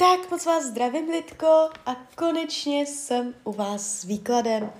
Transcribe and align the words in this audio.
Tak 0.00 0.30
moc 0.30 0.46
vás 0.46 0.64
zdravím, 0.64 1.10
Lidko, 1.10 1.68
a 1.86 1.96
konečně 2.16 2.86
jsem 2.86 3.34
u 3.44 3.52
vás 3.52 4.00
s 4.00 4.04
výkladem. 4.04 4.72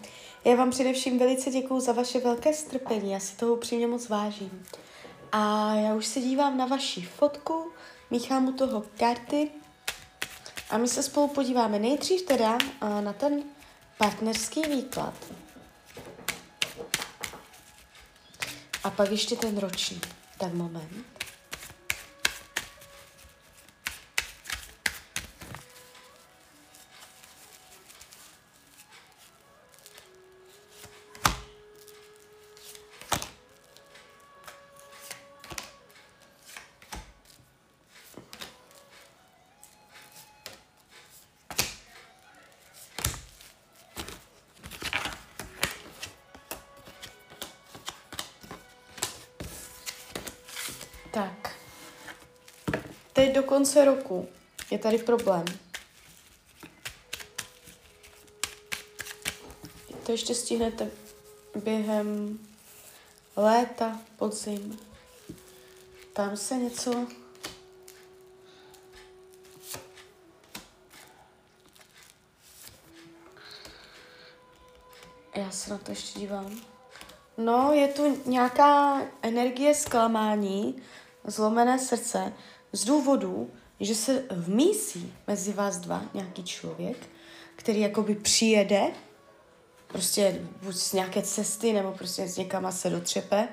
Já 0.44 0.56
vám 0.56 0.70
především 0.70 1.18
velice 1.18 1.50
děkuju 1.50 1.80
za 1.80 1.92
vaše 1.92 2.20
velké 2.20 2.52
strpení, 2.52 3.12
já 3.12 3.20
si 3.20 3.36
toho 3.36 3.54
upřímně 3.54 3.86
moc 3.86 4.08
vážím. 4.08 4.66
A 5.32 5.74
já 5.74 5.94
už 5.94 6.06
se 6.06 6.20
dívám 6.20 6.58
na 6.58 6.66
vaši 6.66 7.02
fotku, 7.02 7.72
míchám 8.10 8.48
u 8.48 8.52
toho 8.52 8.84
karty 8.98 9.50
a 10.70 10.78
my 10.78 10.88
se 10.88 11.02
spolu 11.02 11.28
podíváme 11.28 11.78
nejdřív 11.78 12.22
teda 12.22 12.58
na 13.00 13.12
ten 13.12 13.42
partnerský 13.98 14.62
výklad. 14.62 15.14
A 18.84 18.90
pak 18.90 19.10
ještě 19.10 19.36
ten 19.36 19.58
roční. 19.58 20.00
Tak 20.38 20.52
moment. 20.52 21.19
Konce 53.50 53.84
roku 53.84 54.28
je 54.70 54.78
tady 54.78 54.98
problém. 54.98 55.44
To 60.06 60.12
ještě 60.12 60.34
stihnete 60.34 60.90
během 61.54 62.38
léta, 63.36 63.98
podzim. 64.16 64.78
Tam 66.12 66.36
se 66.36 66.56
něco 66.56 67.06
Já 75.34 75.50
se 75.50 75.70
na 75.70 75.78
to 75.78 75.90
ještě 75.90 76.18
dívám. 76.18 76.60
No, 77.38 77.72
je 77.72 77.88
tu 77.88 78.22
nějaká 78.26 79.02
energie 79.22 79.74
zklamání, 79.74 80.82
zlomené 81.24 81.78
srdce 81.78 82.32
z 82.72 82.84
důvodu, 82.84 83.50
že 83.80 83.94
se 83.94 84.24
vmísí 84.30 85.14
mezi 85.26 85.52
vás 85.52 85.76
dva 85.76 86.02
nějaký 86.14 86.44
člověk, 86.44 87.08
který 87.56 87.80
jakoby 87.80 88.14
přijede, 88.14 88.82
prostě 89.86 90.40
buď 90.62 90.74
z 90.74 90.92
nějaké 90.92 91.22
cesty, 91.22 91.72
nebo 91.72 91.92
prostě 91.92 92.28
s 92.28 92.36
někama 92.36 92.72
se 92.72 92.90
dotřepe 92.90 93.48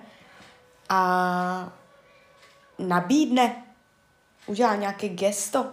a 0.89 1.73
nabídne, 2.79 3.63
udělá 4.47 4.75
nějaké 4.75 5.09
gesto, 5.09 5.65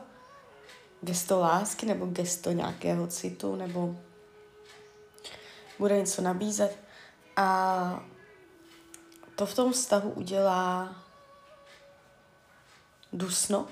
gesto 1.02 1.40
lásky, 1.40 1.86
nebo 1.86 2.06
gesto 2.06 2.52
nějakého 2.52 3.06
citu, 3.06 3.56
nebo 3.56 3.96
bude 5.78 5.98
něco 5.98 6.22
nabízet. 6.22 6.78
A 7.36 8.04
to 9.36 9.46
v 9.46 9.54
tom 9.54 9.72
vztahu 9.72 10.10
udělá 10.10 11.03
dusno. 13.14 13.66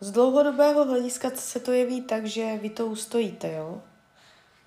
Z 0.00 0.10
dlouhodobého 0.10 0.84
hlediska 0.84 1.30
se 1.34 1.60
to 1.60 1.72
jeví 1.72 2.02
tak, 2.02 2.26
že 2.26 2.58
vy 2.58 2.70
to 2.70 2.86
ustojíte, 2.86 3.52
jo? 3.52 3.82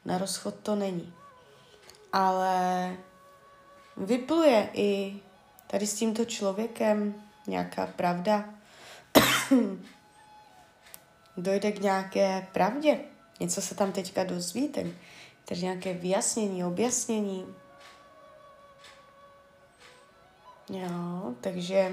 Na 0.06 0.18
rozchod 0.18 0.56
to 0.64 0.76
není. 0.76 1.14
Ale 2.14 2.98
vypluje 3.98 4.70
i 4.74 5.20
tady 5.68 5.88
s 5.88 5.96
tímto 5.96 6.26
člověkem 6.26 7.24
nějaká 7.48 7.88
pravda. 7.88 8.50
Dojde 11.38 11.72
k 11.72 11.82
nějaké 11.82 12.48
pravdě. 12.54 13.00
Něco 13.40 13.62
se 13.62 13.76
tam 13.76 13.92
teďka 13.92 14.24
dozvíte. 14.24 14.86
Takže 15.46 15.66
nějaké 15.66 15.94
vyjasnění, 15.94 16.66
objasnění. 16.66 17.56
Jo, 20.70 21.34
takže 21.42 21.92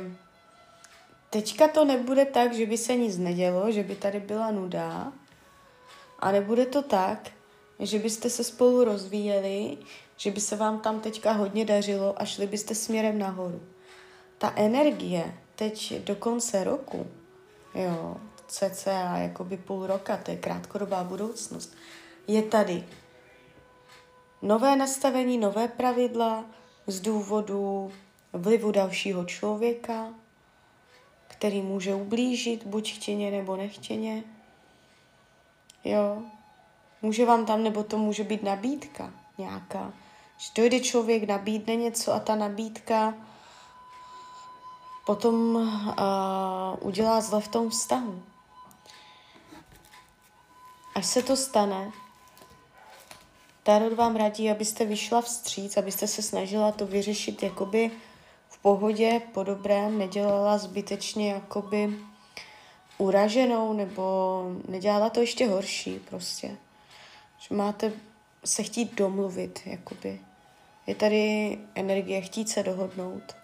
teďka 1.31 1.69
to 1.69 1.85
nebude 1.85 2.25
tak, 2.25 2.53
že 2.55 2.67
by 2.67 2.79
se 2.79 2.97
nic 2.97 3.19
nedělo, 3.19 3.73
že 3.73 3.83
by 3.83 3.97
tady 3.97 4.21
byla 4.21 4.51
nuda. 4.51 5.13
A 6.19 6.33
nebude 6.33 6.67
to 6.67 6.83
tak, 6.83 7.31
že 7.79 7.99
byste 7.99 8.31
se 8.31 8.45
spolu 8.45 8.85
rozvíjeli, 8.85 9.79
že 10.17 10.31
by 10.31 10.41
se 10.41 10.57
vám 10.57 10.81
tam 10.81 11.01
teďka 11.01 11.33
hodně 11.33 11.65
dařilo 11.65 12.23
a 12.23 12.25
šli 12.25 12.47
byste 12.47 12.75
směrem 12.75 13.19
nahoru. 13.19 13.61
Ta 14.39 14.53
energie 14.57 15.35
teď 15.57 15.95
do 16.05 16.17
konce 16.17 16.65
roku, 16.65 17.07
jo, 17.75 18.17
cca 18.47 19.19
jakoby 19.19 19.57
půl 19.57 19.87
roka, 19.87 20.17
to 20.17 20.31
je 20.31 20.37
krátkodobá 20.37 21.05
budoucnost, 21.05 21.77
je 22.27 22.43
tady 22.43 22.85
nové 24.43 24.77
nastavení, 24.77 25.39
nové 25.39 25.69
pravidla 25.69 26.45
z 26.87 27.01
důvodu 27.01 27.93
vlivu 28.33 28.71
dalšího 28.71 29.25
člověka, 29.25 30.15
který 31.39 31.63
může 31.63 31.95
ublížit, 31.95 32.67
buď 32.67 32.93
chtěně 32.93 33.31
nebo 33.31 33.57
nechtěně. 33.57 34.25
Jo. 35.85 36.23
Může 37.03 37.27
vám 37.27 37.47
tam, 37.47 37.63
nebo 37.63 37.85
to 37.85 37.99
může 37.99 38.25
být 38.25 38.43
nabídka 38.43 39.13
nějaká. 39.39 39.93
Že 40.39 40.51
dojde 40.55 40.81
člověk, 40.81 41.29
nabídne 41.29 41.77
něco 41.77 42.13
a 42.13 42.21
ta 42.21 42.35
nabídka 42.35 43.15
potom 45.07 45.57
uh, 45.57 45.95
udělá 46.81 47.21
zle 47.21 47.41
v 47.41 47.49
tom 47.49 47.71
vztahu. 47.71 48.23
Až 50.95 51.07
se 51.07 51.23
to 51.23 51.37
stane, 51.37 51.93
Tarot 53.67 53.93
vám 53.93 54.17
radí, 54.17 54.51
abyste 54.51 54.85
vyšla 54.85 55.21
vstříc, 55.21 55.77
abyste 55.77 56.07
se 56.07 56.23
snažila 56.23 56.73
to 56.73 56.87
vyřešit 56.87 57.43
jakoby 57.43 57.91
pohodě, 58.67 59.21
po 59.33 59.43
dobrém, 59.43 59.99
nedělala 59.99 60.59
zbytečně 60.59 61.33
jakoby 61.33 61.99
uraženou 62.99 63.73
nebo 63.73 64.45
nedělala 64.69 65.11
to 65.11 65.21
ještě 65.21 65.47
horší 65.49 65.99
prostě. 65.99 66.57
Že 67.39 67.55
máte 67.55 67.93
se 68.45 68.63
chtít 68.63 68.95
domluvit, 68.95 69.61
jakoby. 69.67 70.21
Je 70.87 70.95
tady 70.95 71.59
energie 71.75 72.21
chtít 72.21 72.49
se 72.49 72.63
dohodnout. 72.63 73.37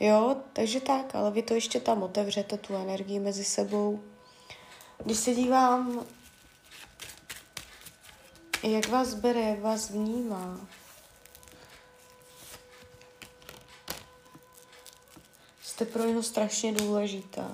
Jo, 0.00 0.36
takže 0.52 0.80
tak, 0.80 1.14
ale 1.14 1.30
vy 1.30 1.42
to 1.42 1.54
ještě 1.54 1.80
tam 1.80 2.02
otevřete, 2.02 2.56
tu 2.56 2.76
energii 2.76 3.18
mezi 3.18 3.44
sebou. 3.44 4.00
Když 5.04 5.18
se 5.18 5.34
dívám 5.34 6.06
jak 8.62 8.88
vás 8.88 9.14
bere, 9.14 9.40
jak 9.40 9.60
vás 9.60 9.90
vnímá. 9.90 10.60
Jste 15.76 15.84
pro 15.84 16.04
něho 16.04 16.22
strašně 16.22 16.72
důležitá. 16.72 17.52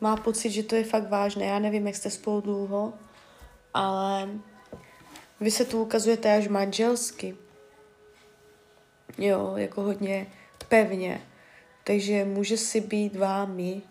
Má 0.00 0.16
pocit, 0.16 0.50
že 0.50 0.62
to 0.62 0.74
je 0.74 0.84
fakt 0.84 1.08
vážné. 1.08 1.46
Já 1.46 1.58
nevím, 1.58 1.86
jak 1.86 1.96
jste 1.96 2.10
spolu 2.10 2.40
dlouho, 2.40 2.92
ale 3.74 4.28
vy 5.40 5.50
se 5.50 5.64
tu 5.64 5.82
ukazujete 5.82 6.36
až 6.36 6.48
manželsky. 6.48 7.36
Jo, 9.18 9.52
jako 9.56 9.82
hodně 9.82 10.26
pevně. 10.68 11.20
Takže 11.84 12.24
může 12.24 12.56
si 12.56 12.80
být 12.80 13.16
vámi 13.16 13.82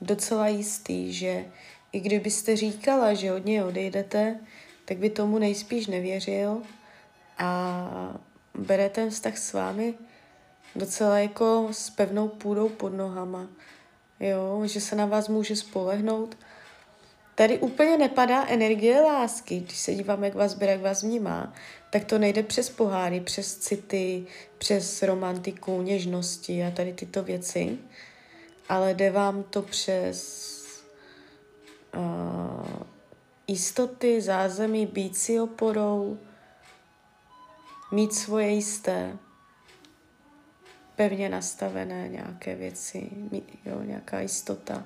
docela 0.00 0.48
jistý, 0.48 1.12
že 1.12 1.44
i 1.92 2.00
kdybyste 2.00 2.56
říkala, 2.56 3.14
že 3.14 3.32
od 3.32 3.44
něj 3.44 3.62
odejdete, 3.62 4.40
tak 4.84 4.96
by 4.96 5.10
tomu 5.10 5.38
nejspíš 5.38 5.86
nevěřil 5.86 6.62
a 7.38 8.20
bere 8.54 8.88
ten 8.88 9.10
vztah 9.10 9.38
s 9.38 9.52
vámi 9.52 9.94
docela 10.76 11.18
jako 11.18 11.68
s 11.72 11.90
pevnou 11.90 12.28
půdou 12.28 12.68
pod 12.68 12.88
nohama, 12.88 13.48
jo, 14.20 14.62
že 14.64 14.80
se 14.80 14.96
na 14.96 15.06
vás 15.06 15.28
může 15.28 15.56
spolehnout. 15.56 16.36
Tady 17.34 17.58
úplně 17.58 17.98
nepadá 17.98 18.46
energie 18.46 19.00
lásky, 19.00 19.60
když 19.60 19.78
se 19.78 19.94
dívám, 19.94 20.24
jak 20.24 20.34
vás 20.34 20.54
bere, 20.54 20.72
jak 20.72 20.80
vás 20.80 21.02
vnímá, 21.02 21.52
tak 21.90 22.04
to 22.04 22.18
nejde 22.18 22.42
přes 22.42 22.70
poháry, 22.70 23.20
přes 23.20 23.56
city, 23.56 24.26
přes 24.58 25.02
romantiku, 25.02 25.82
něžnosti 25.82 26.64
a 26.64 26.70
tady 26.70 26.92
tyto 26.92 27.22
věci, 27.22 27.78
ale 28.68 28.94
jde 28.94 29.10
vám 29.10 29.42
to 29.42 29.62
přes 29.62 30.52
uh, 31.96 32.82
jistoty, 33.46 34.20
zázemí, 34.20 34.86
být 34.86 35.16
si 35.16 35.40
oporou, 35.40 36.18
mít 37.92 38.14
svoje 38.14 38.48
jisté, 38.48 39.16
pevně 41.02 41.28
nastavené 41.28 42.08
nějaké 42.08 42.54
věci, 42.54 43.10
jo, 43.64 43.82
nějaká 43.82 44.20
jistota. 44.20 44.84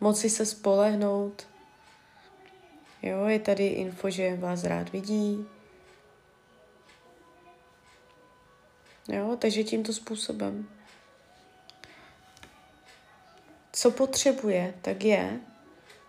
moci 0.00 0.30
se 0.30 0.46
spolehnout. 0.46 1.46
Jo, 3.02 3.26
je 3.26 3.38
tady 3.38 3.66
info, 3.66 4.10
že 4.10 4.36
vás 4.36 4.64
rád 4.64 4.92
vidí. 4.92 5.46
Jo, 9.08 9.36
takže 9.38 9.64
tímto 9.64 9.92
způsobem. 9.92 10.68
Co 13.72 13.90
potřebuje, 13.90 14.74
tak 14.82 15.04
je, 15.04 15.40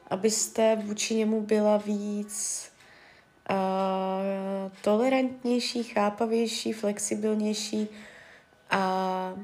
abyste 0.08 0.76
vůči 0.76 1.16
němu 1.16 1.42
byla 1.42 1.78
víc 1.78 2.68
uh, 3.50 4.72
tolerantnější, 4.82 5.84
chápavější, 5.84 6.74
flexibilnější 6.74 7.90
a 8.74 9.36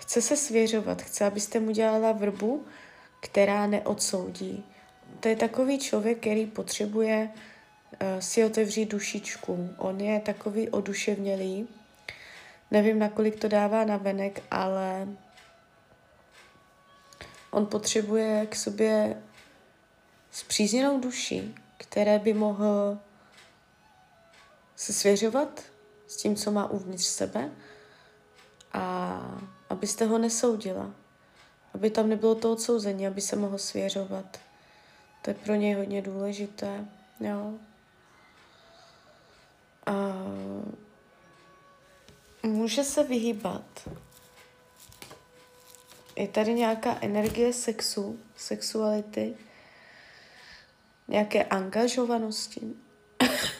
chce 0.00 0.22
se 0.22 0.36
svěřovat, 0.36 1.02
chce, 1.02 1.24
abyste 1.24 1.60
mu 1.60 1.70
dělala 1.70 2.12
vrbu, 2.12 2.66
která 3.20 3.66
neodsoudí. 3.66 4.64
To 5.20 5.28
je 5.28 5.36
takový 5.36 5.78
člověk, 5.78 6.18
který 6.18 6.46
potřebuje 6.46 7.30
uh, 7.32 8.20
si 8.20 8.44
otevřít 8.44 8.90
dušičku. 8.90 9.70
On 9.78 10.00
je 10.00 10.20
takový 10.20 10.68
oduševnělý. 10.68 11.68
Nevím, 12.70 12.98
nakolik 12.98 13.40
to 13.40 13.48
dává 13.48 13.84
na 13.84 13.96
venek, 13.96 14.42
ale 14.50 15.08
on 17.50 17.66
potřebuje 17.66 18.46
k 18.46 18.56
sobě 18.56 19.22
zpřízněnou 20.30 21.00
duši, 21.00 21.54
které 21.76 22.18
by 22.18 22.34
mohl 22.34 22.98
se 24.76 24.92
svěřovat 24.92 25.62
s 26.06 26.16
tím, 26.16 26.36
co 26.36 26.50
má 26.50 26.70
uvnitř 26.70 27.04
sebe 27.04 27.50
a 28.72 29.18
abyste 29.70 30.04
ho 30.04 30.18
nesoudila. 30.18 30.90
Aby 31.74 31.90
tam 31.90 32.08
nebylo 32.08 32.34
to 32.34 32.52
odsouzení, 32.52 33.06
aby 33.06 33.20
se 33.20 33.36
mohl 33.36 33.58
svěřovat. 33.58 34.40
To 35.22 35.30
je 35.30 35.34
pro 35.34 35.54
něj 35.54 35.74
hodně 35.74 36.02
důležité. 36.02 36.84
Jo. 37.20 37.54
A 39.86 39.92
může 42.42 42.84
se 42.84 43.04
vyhýbat. 43.04 43.88
Je 46.16 46.28
tady 46.28 46.54
nějaká 46.54 46.98
energie 47.00 47.52
sexu, 47.52 48.18
sexuality, 48.36 49.36
nějaké 51.08 51.44
angažovanosti. 51.44 52.60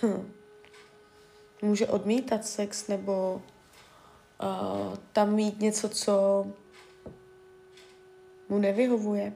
Může 1.63 1.87
odmítat 1.87 2.47
sex 2.47 2.89
nebo 2.89 3.43
uh, 4.43 4.97
tam 5.13 5.35
mít 5.35 5.61
něco, 5.61 5.89
co 5.89 6.47
mu 8.49 8.59
nevyhovuje. 8.59 9.33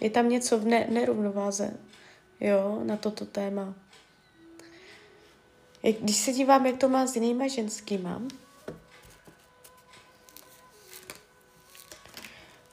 Je 0.00 0.10
tam 0.10 0.28
něco 0.28 0.58
v 0.58 0.64
ne- 0.64 0.86
nerovnováze, 0.90 1.76
jo, 2.40 2.80
na 2.84 2.96
toto 2.96 3.26
téma. 3.26 3.74
Když 6.00 6.16
se 6.16 6.32
dívám, 6.32 6.66
jak 6.66 6.76
to 6.76 6.88
má 6.88 7.06
s 7.06 7.14
jinýma 7.16 7.46
ženskýma, 7.48 8.22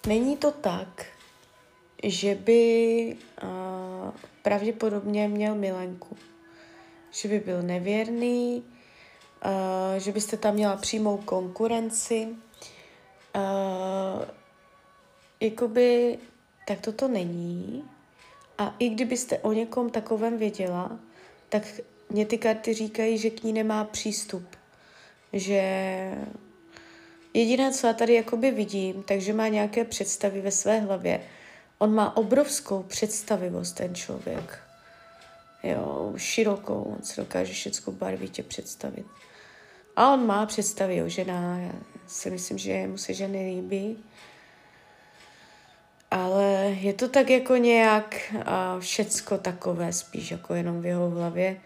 není 0.07 0.37
to 0.37 0.51
tak, 0.51 1.05
že 2.03 2.35
by 2.35 3.17
uh, 3.43 4.11
pravděpodobně 4.41 5.27
měl 5.27 5.55
milenku. 5.55 6.17
Že 7.11 7.29
by 7.29 7.39
byl 7.39 7.61
nevěrný, 7.61 8.63
uh, 9.45 9.51
že 9.97 10.11
byste 10.11 10.37
tam 10.37 10.53
měla 10.53 10.75
přímou 10.75 11.17
konkurenci. 11.17 12.27
Uh, 13.35 14.25
jakoby, 15.39 16.17
tak 16.67 16.81
toto 16.81 17.07
není. 17.07 17.83
A 18.57 18.75
i 18.79 18.89
kdybyste 18.89 19.39
o 19.39 19.53
někom 19.53 19.89
takovém 19.89 20.37
věděla, 20.37 20.99
tak 21.49 21.63
mě 22.09 22.25
ty 22.25 22.37
karty 22.37 22.73
říkají, 22.73 23.17
že 23.17 23.29
k 23.29 23.43
ní 23.43 23.53
nemá 23.53 23.83
přístup. 23.83 24.55
Že 25.33 25.61
jediné, 27.33 27.71
co 27.71 27.87
já 27.87 27.93
tady 27.93 28.13
jakoby 28.13 28.51
vidím, 28.51 29.03
takže 29.03 29.33
má 29.33 29.47
nějaké 29.47 29.85
představy 29.85 30.41
ve 30.41 30.51
své 30.51 30.79
hlavě, 30.79 31.21
On 31.77 31.93
má 31.93 32.17
obrovskou 32.17 32.83
představivost, 32.83 33.75
ten 33.75 33.95
člověk. 33.95 34.64
Jo, 35.65 36.13
širokou, 36.17 36.83
on 36.83 37.03
se 37.03 37.21
dokáže 37.21 37.53
všechno 37.53 37.93
barvitě 37.93 38.43
představit. 38.43 39.05
A 39.95 40.13
on 40.13 40.25
má 40.25 40.45
představy 40.45 41.03
o 41.03 41.09
ženách, 41.09 41.61
já 41.61 41.71
si 42.07 42.31
myslím, 42.31 42.57
že 42.57 42.87
mu 42.87 42.97
se 42.97 43.13
ženy 43.13 43.45
líbí. 43.45 44.03
Ale 46.11 46.75
je 46.79 46.93
to 46.93 47.09
tak 47.09 47.29
jako 47.29 47.55
nějak 47.55 48.33
a 48.45 48.79
všecko 48.79 49.37
takové, 49.37 49.93
spíš 49.93 50.31
jako 50.31 50.53
jenom 50.53 50.81
v 50.81 50.85
jeho 50.85 51.09
hlavě, 51.09 51.57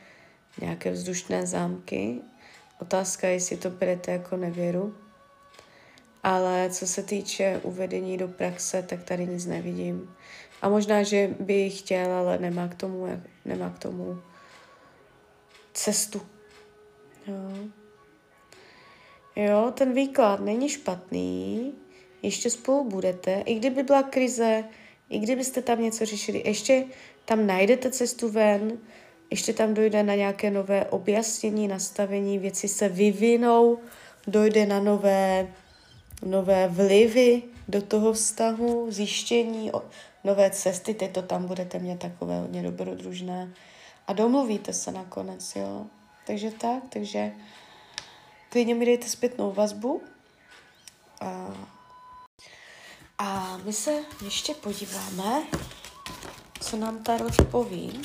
nějaké 0.62 0.92
vzdušné 0.92 1.48
zámky. 1.48 2.22
Otázka 2.82 3.28
je, 3.28 3.34
jestli 3.34 3.58
to 3.58 3.70
berete 3.70 4.12
jako 4.12 4.38
nevěru. 4.38 4.96
Ale 6.24 6.70
co 6.70 6.88
se 6.88 7.04
týče 7.04 7.60
uvedení 7.64 8.18
do 8.18 8.28
praxe, 8.28 8.84
tak 8.84 9.04
tady 9.04 9.26
nic 9.26 9.46
nevidím. 9.46 10.16
A 10.62 10.70
možná, 10.70 11.04
že 11.04 11.36
by 11.40 11.70
chtěl, 11.70 12.12
ale 12.12 12.38
nemá 12.38 12.68
k 12.68 12.76
tomu, 12.76 13.08
nemá 13.50 13.70
k 13.70 13.80
tomu 13.80 14.22
cestu. 15.74 16.22
Jo. 17.28 17.70
jo, 19.36 19.72
ten 19.72 19.94
výklad 19.94 20.40
není 20.40 20.70
špatný, 20.70 21.74
ještě 22.22 22.50
spolu 22.50 22.90
budete, 22.90 23.44
i 23.46 23.56
kdyby 23.56 23.84
byla 23.84 24.04
krize, 24.04 24.64
i 25.10 25.20
kdybyste 25.20 25.62
tam 25.62 25.82
něco 25.82 26.06
řešili, 26.06 26.44
ještě 26.46 26.86
tam 27.26 27.48
najdete 27.48 27.92
cestu 27.92 28.30
ven, 28.30 28.78
ještě 29.30 29.54
tam 29.54 29.74
dojde 29.74 30.04
na 30.04 30.16
nějaké 30.16 30.52
nové 30.52 30.86
objasnění, 30.86 31.68
nastavení, 31.68 32.40
věci 32.40 32.68
se 32.68 32.90
vyvinou, 32.90 33.80
dojde 34.28 34.66
na 34.66 34.80
nové 34.80 35.48
nové 36.26 36.68
vlivy 36.68 37.44
do 37.68 37.82
toho 37.82 38.14
vztahu, 38.14 38.88
zjištění, 38.90 39.72
nové 40.24 40.50
cesty, 40.50 40.94
teď 40.94 41.14
to 41.14 41.22
tam 41.22 41.46
budete 41.46 41.80
mít 41.80 42.00
takové 42.00 42.40
hodně 42.40 42.64
dobrodružné. 42.64 43.54
A 44.08 44.14
domluvíte 44.14 44.74
se 44.74 44.92
nakonec, 44.92 45.56
jo. 45.56 45.86
Takže 46.28 46.52
tak, 46.52 46.84
takže 46.90 47.32
klidně 48.50 48.76
mi 48.76 48.86
dejte 48.86 49.10
zpětnou 49.10 49.52
vazbu. 49.52 50.02
A, 51.22 51.54
a 53.18 53.58
my 53.58 53.74
se 53.74 53.92
ještě 54.24 54.54
podíváme, 54.54 55.44
co 56.60 56.78
nám 56.78 57.04
Tarot 57.04 57.50
poví 57.52 58.02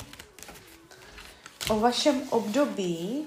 o 1.69 1.79
vašem 1.79 2.21
období, 2.29 3.25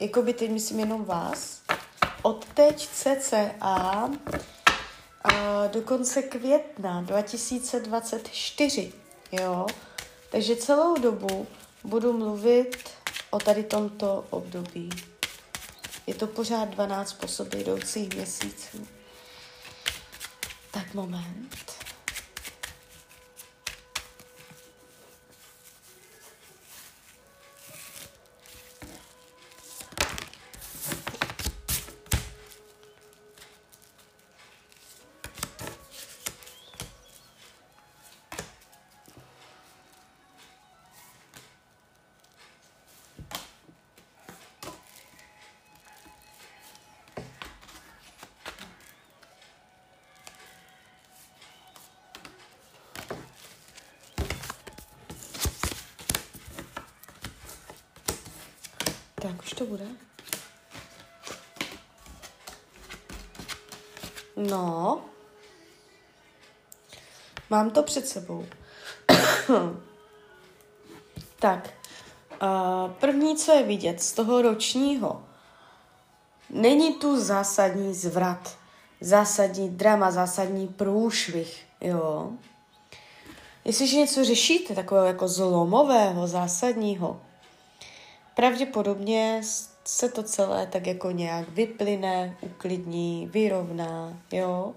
jako 0.00 0.22
by 0.22 0.34
teď 0.34 0.50
myslím 0.50 0.80
jenom 0.80 1.04
vás, 1.04 1.62
od 2.22 2.44
teď 2.44 2.88
cca 2.88 4.10
do 5.66 5.82
konce 5.82 6.22
května 6.22 7.02
2024, 7.02 8.92
jo. 9.32 9.66
Takže 10.30 10.56
celou 10.56 10.94
dobu 11.00 11.46
budu 11.84 12.12
mluvit 12.12 12.76
o 13.30 13.38
tady 13.38 13.62
tomto 13.62 14.26
období. 14.30 14.90
Je 16.06 16.14
to 16.14 16.26
pořád 16.26 16.64
12 16.68 17.12
po 17.12 17.28
sobě 17.28 17.60
jdoucích 17.60 18.14
měsíců. 18.14 18.86
Tak 20.70 20.94
moment. 20.94 21.81
To 59.62 59.68
bude. 59.68 59.86
No. 64.36 65.00
Mám 67.50 67.70
to 67.70 67.82
před 67.82 68.08
sebou. 68.08 68.46
tak. 71.38 71.70
Uh, 72.42 72.90
první, 72.90 73.36
co 73.36 73.52
je 73.52 73.62
vidět 73.62 74.02
z 74.02 74.12
toho 74.12 74.42
ročního, 74.42 75.24
není 76.50 76.94
tu 76.94 77.20
zásadní 77.20 77.94
zvrat, 77.94 78.56
zásadní 79.00 79.70
drama, 79.70 80.10
zásadní 80.10 80.68
průšvih, 80.68 81.66
jo. 81.80 82.30
Jestliže 83.64 83.96
něco 83.96 84.24
řešíte 84.24 84.74
takového 84.74 85.06
jako 85.06 85.28
zlomového, 85.28 86.26
zásadního, 86.26 87.20
pravděpodobně 88.34 89.40
se 89.84 90.08
to 90.08 90.22
celé 90.22 90.66
tak 90.66 90.86
jako 90.86 91.10
nějak 91.10 91.48
vyplyne, 91.48 92.36
uklidní, 92.40 93.28
vyrovná, 93.32 94.18
jo. 94.32 94.74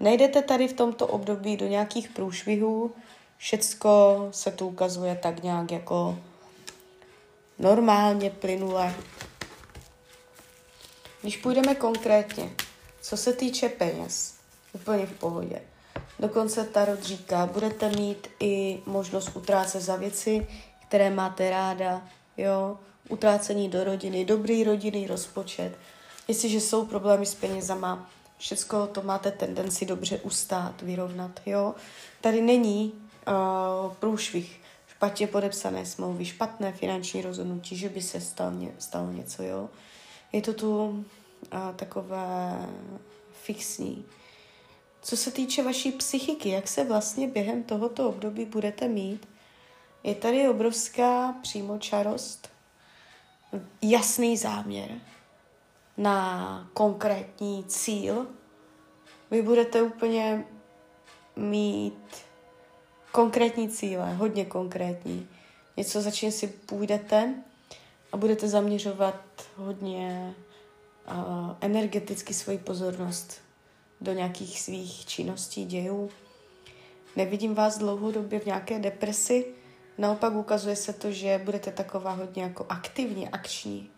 Nejdete 0.00 0.42
tady 0.42 0.68
v 0.68 0.72
tomto 0.72 1.06
období 1.06 1.56
do 1.56 1.66
nějakých 1.66 2.08
průšvihů, 2.08 2.92
všecko 3.36 4.28
se 4.30 4.50
tu 4.50 4.66
ukazuje 4.66 5.18
tak 5.22 5.42
nějak 5.42 5.70
jako 5.70 6.18
normálně, 7.58 8.30
plynule. 8.30 8.94
Když 11.20 11.36
půjdeme 11.36 11.74
konkrétně, 11.74 12.50
co 13.00 13.16
se 13.16 13.32
týče 13.32 13.68
peněz, 13.68 14.34
úplně 14.72 15.06
v 15.06 15.18
pohodě. 15.18 15.62
Dokonce 16.18 16.64
Tarot 16.64 17.02
říká, 17.02 17.46
budete 17.46 17.88
mít 17.88 18.28
i 18.40 18.82
možnost 18.86 19.30
utrácet 19.36 19.82
za 19.82 19.96
věci, 19.96 20.46
které 20.88 21.10
máte 21.10 21.50
ráda, 21.50 22.02
jo, 22.36 22.78
utrácení 23.12 23.68
do 23.68 23.84
rodiny, 23.84 24.24
dobrý 24.24 24.64
rodinný 24.64 25.06
rozpočet. 25.06 25.72
Jestliže 26.28 26.60
jsou 26.60 26.86
problémy 26.86 27.26
s 27.26 27.34
penězama, 27.34 28.10
všecko 28.38 28.86
to 28.86 29.02
máte 29.02 29.30
tendenci 29.30 29.86
dobře 29.86 30.18
ustát, 30.18 30.82
vyrovnat, 30.82 31.40
jo. 31.46 31.74
Tady 32.20 32.40
není 32.40 32.92
uh, 32.92 33.92
průšvih, 33.92 34.60
špatně 34.88 35.26
podepsané 35.26 35.86
smlouvy, 35.86 36.24
špatné 36.24 36.72
finanční 36.72 37.22
rozhodnutí, 37.22 37.76
že 37.76 37.88
by 37.88 38.02
se 38.02 38.20
stalo, 38.20 38.50
ně, 38.50 38.72
stalo 38.78 39.12
něco, 39.12 39.42
jo. 39.42 39.68
Je 40.32 40.42
to 40.42 40.54
tu 40.54 40.86
uh, 40.86 41.04
takové 41.76 42.66
fixní. 43.42 44.04
Co 45.02 45.16
se 45.16 45.30
týče 45.30 45.62
vaší 45.62 45.92
psychiky, 45.92 46.48
jak 46.48 46.68
se 46.68 46.84
vlastně 46.84 47.28
během 47.28 47.62
tohoto 47.62 48.08
období 48.08 48.44
budete 48.44 48.88
mít, 48.88 49.28
je 50.02 50.14
tady 50.14 50.48
obrovská 50.48 51.34
přímočarost, 51.42 52.48
jasný 53.82 54.36
záměr 54.36 54.90
na 55.96 56.70
konkrétní 56.74 57.64
cíl. 57.64 58.26
Vy 59.30 59.42
budete 59.42 59.82
úplně 59.82 60.44
mít 61.36 62.16
konkrétní 63.12 63.68
cíle, 63.68 64.14
hodně 64.14 64.44
konkrétní. 64.44 65.28
Něco, 65.76 66.02
za 66.02 66.10
čím 66.10 66.32
si 66.32 66.46
půjdete 66.46 67.34
a 68.12 68.16
budete 68.16 68.48
zaměřovat 68.48 69.20
hodně 69.56 70.34
uh, 71.08 71.56
energeticky 71.60 72.34
svoji 72.34 72.58
pozornost 72.58 73.40
do 74.00 74.12
nějakých 74.12 74.60
svých 74.60 75.06
činností, 75.06 75.64
dějů. 75.64 76.10
Nevidím 77.16 77.54
vás 77.54 77.78
dlouhodobě 77.78 78.40
v 78.40 78.46
nějaké 78.46 78.78
depresi, 78.78 79.46
naopak 80.00 80.32
ukazuje 80.32 80.76
se 80.76 80.92
to, 80.92 81.12
že 81.12 81.40
budete 81.44 81.72
taková 81.72 82.12
hodně 82.12 82.42
jako 82.42 82.66
aktivně 82.68 83.28
akční. 83.28 83.90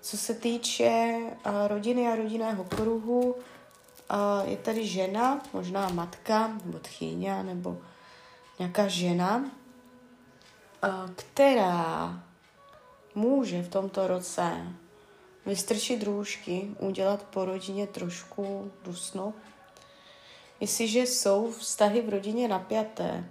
Co 0.00 0.16
se 0.16 0.34
týče 0.34 1.18
rodiny 1.66 2.08
a 2.08 2.16
rodinného 2.16 2.64
kruhu, 2.64 3.32
uh, 3.32 4.50
je 4.50 4.56
tady 4.56 4.86
žena, 4.86 5.42
možná 5.52 5.88
matka, 5.88 6.48
nebo 6.64 6.78
tchýně, 6.78 7.42
nebo 7.42 7.78
nějaká 8.58 8.88
žena, 8.88 9.50
která 11.16 12.22
může 13.14 13.62
v 13.62 13.68
tomto 13.68 14.06
roce 14.06 14.52
vystrčit 15.46 16.02
růžky, 16.02 16.70
udělat 16.78 17.22
po 17.22 17.44
rodině 17.44 17.86
trošku 17.86 18.72
dusno. 18.84 19.34
Jestliže 20.60 21.00
jsou 21.00 21.50
vztahy 21.50 22.02
v 22.02 22.08
rodině 22.08 22.48
napjaté, 22.48 23.24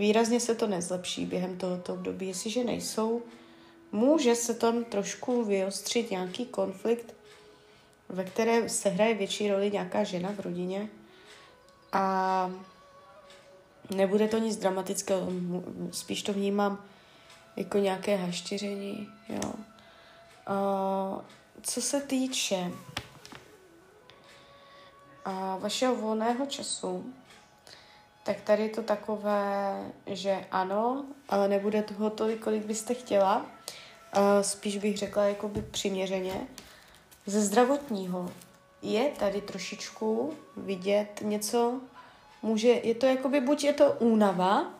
výrazně 0.00 0.40
se 0.40 0.54
to 0.54 0.66
nezlepší 0.66 1.26
během 1.26 1.58
tohoto 1.58 1.94
období. 1.94 2.28
Jestliže 2.28 2.64
nejsou, 2.64 3.22
může 3.92 4.34
se 4.34 4.54
tam 4.54 4.84
trošku 4.84 5.44
vyostřit 5.44 6.10
nějaký 6.10 6.46
konflikt, 6.46 7.14
ve 8.08 8.24
které 8.24 8.68
se 8.68 8.88
hraje 8.88 9.14
větší 9.14 9.50
roli 9.50 9.70
nějaká 9.70 10.04
žena 10.04 10.32
v 10.32 10.40
rodině 10.40 10.88
a 11.92 12.50
nebude 13.94 14.28
to 14.28 14.38
nic 14.38 14.56
dramatického, 14.56 15.28
spíš 15.90 16.22
to 16.22 16.32
vnímám 16.32 16.84
jako 17.56 17.78
nějaké 17.78 18.16
haštěření, 18.16 19.08
jo. 19.28 19.52
Uh, 20.48 21.22
co 21.62 21.80
se 21.80 22.00
týče 22.00 22.72
uh, 25.26 25.62
vašeho 25.62 25.96
volného 25.96 26.46
času, 26.46 27.14
tak 28.22 28.40
tady 28.40 28.62
je 28.62 28.68
to 28.68 28.82
takové, 28.82 29.74
že 30.06 30.46
ano, 30.50 31.04
ale 31.28 31.48
nebude 31.48 31.82
toho 31.82 32.10
tolik, 32.10 32.44
kolik 32.44 32.64
byste 32.64 32.94
chtěla. 32.94 33.46
Uh, 34.16 34.42
spíš 34.42 34.78
bych 34.78 34.98
řekla 34.98 35.24
jakoby 35.24 35.62
přiměřeně. 35.62 36.46
Ze 37.26 37.40
zdravotního 37.40 38.32
je 38.82 39.08
tady 39.08 39.40
trošičku 39.40 40.34
vidět 40.56 41.20
něco, 41.22 41.80
může, 42.42 42.68
je 42.68 42.94
to 42.94 43.06
jakoby, 43.06 43.40
buď 43.40 43.64
je 43.64 43.72
to 43.72 43.92
únava 43.92 44.70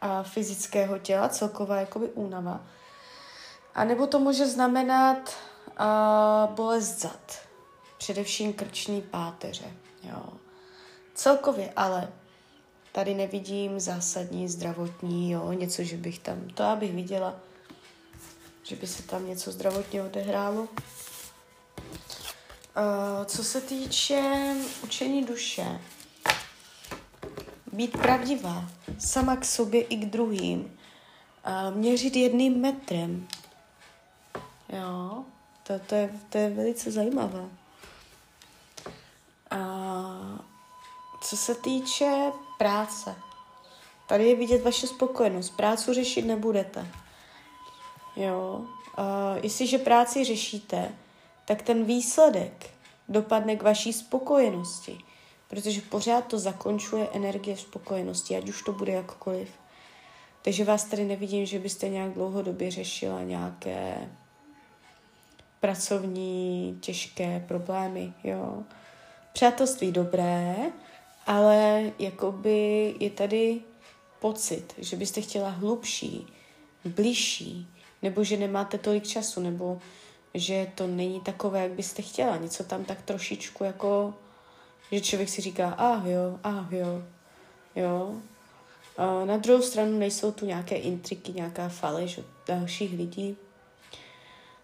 a 0.00 0.22
fyzického 0.22 0.98
těla, 0.98 1.28
celková 1.28 1.76
jakoby 1.76 2.08
únava, 2.08 2.60
a 3.74 3.84
nebo 3.84 4.06
to 4.06 4.18
může 4.18 4.46
znamenat 4.46 5.36
uh, 5.80 6.54
bolest 6.54 7.00
zad, 7.00 7.38
především 7.98 8.52
krční 8.52 9.02
páteře. 9.02 9.72
Jo. 10.02 10.43
Celkově 11.14 11.72
ale 11.76 12.08
tady 12.92 13.14
nevidím 13.14 13.80
zásadní 13.80 14.48
zdravotní, 14.48 15.30
jo, 15.30 15.52
něco, 15.52 15.82
že 15.82 15.96
bych 15.96 16.18
tam, 16.18 16.48
to 16.48 16.64
abych 16.64 16.92
viděla, 16.92 17.36
že 18.62 18.76
by 18.76 18.86
se 18.86 19.02
tam 19.02 19.26
něco 19.26 19.52
zdravotně 19.52 20.02
odehrálo. 20.02 20.62
Uh, 20.62 20.68
co 23.24 23.44
se 23.44 23.60
týče 23.60 24.54
učení 24.82 25.24
duše, 25.24 25.80
být 27.72 27.92
pravdivá, 27.92 28.64
sama 28.98 29.36
k 29.36 29.44
sobě 29.44 29.82
i 29.82 29.96
k 29.96 30.10
druhým, 30.10 30.60
uh, 30.60 31.76
měřit 31.76 32.16
jedným 32.16 32.60
metrem, 32.60 33.28
Jo, 34.68 35.24
to, 35.62 35.78
to, 35.78 35.94
je, 35.94 36.10
to 36.28 36.38
je 36.38 36.50
velice 36.50 36.90
zajímavé. 36.90 37.48
A 39.50 39.58
co 41.24 41.36
se 41.36 41.54
týče 41.54 42.32
práce, 42.58 43.16
tady 44.08 44.28
je 44.28 44.36
vidět 44.36 44.64
vaše 44.64 44.86
spokojenost. 44.86 45.50
Prácu 45.50 45.92
řešit 45.92 46.22
nebudete. 46.22 46.86
Jo, 48.16 48.66
a 48.96 49.34
jestliže 49.42 49.78
práci 49.78 50.24
řešíte, 50.24 50.94
tak 51.44 51.62
ten 51.62 51.84
výsledek 51.84 52.70
dopadne 53.08 53.56
k 53.56 53.62
vaší 53.62 53.92
spokojenosti, 53.92 54.98
protože 55.48 55.80
pořád 55.80 56.26
to 56.26 56.38
zakončuje 56.38 57.08
energie 57.12 57.56
spokojenosti, 57.56 58.36
ať 58.36 58.48
už 58.48 58.62
to 58.62 58.72
bude 58.72 58.92
jakkoliv. 58.92 59.48
Takže 60.42 60.64
vás 60.64 60.84
tady 60.84 61.04
nevidím, 61.04 61.46
že 61.46 61.58
byste 61.58 61.88
nějak 61.88 62.12
dlouhodobě 62.12 62.70
řešila 62.70 63.22
nějaké 63.22 64.10
pracovní 65.60 66.78
těžké 66.80 67.44
problémy, 67.48 68.12
jo. 68.24 68.62
Přátelství 69.32 69.92
dobré, 69.92 70.56
ale 71.26 71.92
jakoby 71.98 72.94
je 73.00 73.10
tady 73.10 73.60
pocit, 74.20 74.74
že 74.78 74.96
byste 74.96 75.20
chtěla 75.20 75.48
hlubší, 75.48 76.26
blížší, 76.84 77.66
nebo 78.02 78.24
že 78.24 78.36
nemáte 78.36 78.78
tolik 78.78 79.06
času, 79.06 79.40
nebo 79.40 79.80
že 80.34 80.66
to 80.74 80.86
není 80.86 81.20
takové, 81.20 81.62
jak 81.62 81.72
byste 81.72 82.02
chtěla. 82.02 82.36
Něco 82.36 82.64
tam 82.64 82.84
tak 82.84 83.02
trošičku 83.02 83.64
jako, 83.64 84.14
že 84.92 85.00
člověk 85.00 85.28
si 85.28 85.42
říká, 85.42 85.68
ah 85.78 86.06
jo, 86.06 86.38
ah 86.44 86.68
jo, 86.70 87.02
jo. 87.76 88.14
A 88.96 89.24
na 89.24 89.36
druhou 89.36 89.62
stranu 89.62 89.98
nejsou 89.98 90.32
tu 90.32 90.46
nějaké 90.46 90.76
intriky, 90.76 91.32
nějaká 91.32 91.68
faleš 91.68 92.18
od 92.18 92.24
dalších 92.46 92.98
lidí, 92.98 93.36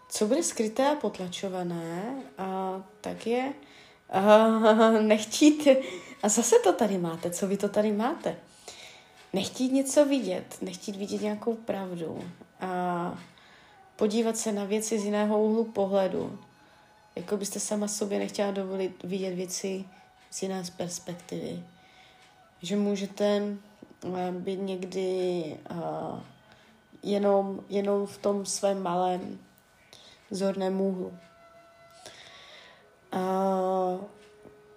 co 0.08 0.26
bude 0.26 0.42
skryté 0.42 0.90
a 0.90 0.94
potlačované, 0.94 2.14
a 2.38 2.80
tak 3.00 3.26
je 3.26 3.52
a, 4.10 4.48
nechtít, 5.00 5.68
a 6.22 6.28
zase 6.28 6.56
to 6.64 6.72
tady 6.72 6.98
máte, 6.98 7.30
co 7.30 7.46
vy 7.46 7.56
to 7.56 7.68
tady 7.68 7.92
máte, 7.92 8.36
nechtít 9.32 9.72
něco 9.72 10.04
vidět, 10.04 10.56
nechtít 10.62 10.96
vidět 10.96 11.22
nějakou 11.22 11.54
pravdu 11.54 12.24
a 12.60 13.18
podívat 13.96 14.36
se 14.36 14.52
na 14.52 14.64
věci 14.64 14.98
z 14.98 15.04
jiného 15.04 15.42
úhlu 15.42 15.64
pohledu, 15.64 16.38
jako 17.16 17.36
byste 17.36 17.60
sama 17.60 17.88
sobě 17.88 18.18
nechtěla 18.18 18.50
dovolit 18.50 19.02
vidět 19.04 19.34
věci 19.34 19.84
z 20.30 20.42
jiné 20.42 20.62
perspektivy. 20.76 21.62
Že 22.62 22.76
můžete 22.76 23.42
být 24.30 24.56
někdy 24.56 25.44
uh, 25.70 26.20
jenom, 27.02 27.64
jenom 27.68 28.06
v 28.06 28.18
tom 28.18 28.46
svém 28.46 28.82
malém 28.82 29.38
zorném 30.30 30.80
úhlu. 30.80 31.12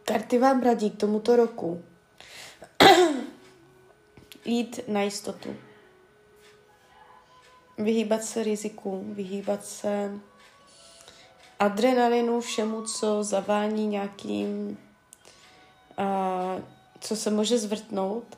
Karty 0.06 0.40
vám 0.40 0.64
radí 0.64 0.92
k 0.92 1.00
tomuto 1.00 1.36
roku. 1.36 1.84
jít 4.46 4.80
na 4.88 5.02
jistotu. 5.02 5.56
Vyhýbat 7.78 8.24
se 8.24 8.44
riziku, 8.44 9.06
vyhýbat 9.08 9.66
se 9.66 10.12
adrenalinu, 11.60 12.42
všemu, 12.42 12.82
co 12.82 13.24
zavání 13.24 13.88
nějakým, 13.88 14.78
uh, 16.00 16.62
co 17.00 17.16
se 17.16 17.30
může 17.30 17.58
zvrtnout. 17.58 18.38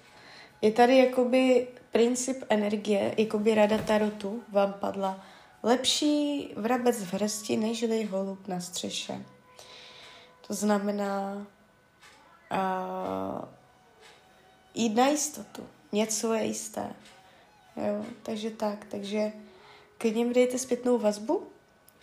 Je 0.61 0.71
tady 0.71 0.97
jakoby 0.97 1.67
princip 1.91 2.43
energie, 2.49 3.15
jakoby 3.17 3.55
rada 3.55 3.77
tarotu 3.77 4.43
vám 4.51 4.73
padla. 4.73 5.25
Lepší 5.63 6.49
vrabec 6.55 7.03
v 7.03 7.13
hrsti, 7.13 7.57
než 7.57 7.85
holub 8.09 8.47
na 8.47 8.59
střeše. 8.59 9.25
To 10.47 10.53
znamená 10.53 11.47
uh, 12.51 13.45
jít 14.73 14.95
na 14.95 15.07
jistotu. 15.07 15.67
Něco 15.91 16.33
je 16.33 16.45
jisté. 16.45 16.93
Jo, 17.77 18.05
takže 18.23 18.49
tak, 18.49 18.85
takže 18.85 19.31
klidně 19.97 20.25
mi 20.25 20.33
dejte 20.33 20.59
zpětnou 20.59 20.97
vazbu, 20.97 21.47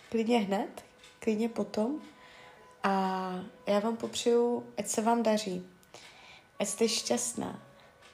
klidně 0.09 0.39
hned, 0.39 0.85
klidně 1.19 1.49
potom. 1.49 2.01
A 2.83 2.91
já 3.67 3.79
vám 3.79 3.97
popřeju, 3.97 4.63
ať 4.77 4.87
se 4.87 5.01
vám 5.01 5.23
daří, 5.23 5.67
ať 6.59 6.67
jste 6.67 6.89
šťastná. 6.89 7.59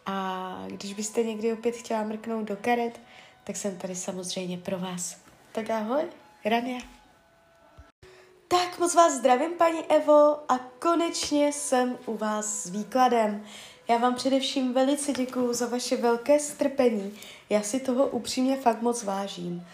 A 0.06 0.66
když 0.68 0.94
byste 0.94 1.24
někdy 1.24 1.54
opět 1.54 1.76
chtěla 1.76 2.04
mrknout 2.04 2.48
do 2.48 2.56
karet, 2.56 3.02
tak 3.44 3.56
jsem 3.56 3.78
tady 3.78 3.96
samozřejmě 3.96 4.58
pro 4.58 4.80
vás. 4.80 5.18
Tak 5.52 5.70
ahoj, 5.70 6.04
Rania. 6.46 6.99
Tak 8.52 8.80
moc 8.80 8.96
vás 8.96 9.14
zdravím, 9.14 9.52
paní 9.58 9.86
Evo, 9.86 10.38
a 10.50 10.60
konečně 10.80 11.54
jsem 11.54 11.98
u 12.06 12.18
vás 12.18 12.46
s 12.46 12.70
výkladem. 12.70 13.44
Já 13.88 13.98
vám 13.98 14.16
především 14.16 14.74
velice 14.74 15.14
děkuju 15.14 15.54
za 15.54 15.68
vaše 15.68 15.98
velké 15.98 16.40
strpení. 16.40 17.14
Já 17.50 17.62
si 17.62 17.80
toho 17.80 18.08
upřímně 18.08 18.58
fakt 18.58 18.82
moc 18.82 19.04
vážím. 19.04 19.68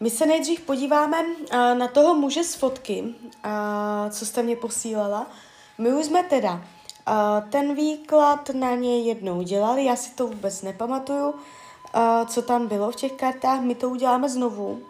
My 0.00 0.10
se 0.10 0.26
nejdřív 0.26 0.60
podíváme 0.60 1.16
na 1.74 1.88
toho 1.88 2.14
muže 2.14 2.44
z 2.44 2.54
fotky, 2.54 3.14
co 4.10 4.26
jste 4.26 4.42
mě 4.42 4.56
posílala. 4.56 5.26
My 5.78 5.92
už 5.94 6.06
jsme 6.06 6.22
teda 6.22 6.64
ten 7.50 7.74
výklad 7.74 8.50
na 8.50 8.74
ně 8.74 9.02
jednou 9.02 9.42
dělali, 9.42 9.84
já 9.84 9.96
si 9.96 10.10
to 10.10 10.26
vůbec 10.26 10.62
nepamatuju, 10.62 11.34
co 12.26 12.42
tam 12.42 12.66
bylo 12.66 12.90
v 12.90 12.96
těch 12.96 13.12
kartách, 13.12 13.60
my 13.60 13.74
to 13.74 13.88
uděláme 13.88 14.28
znovu. 14.28 14.82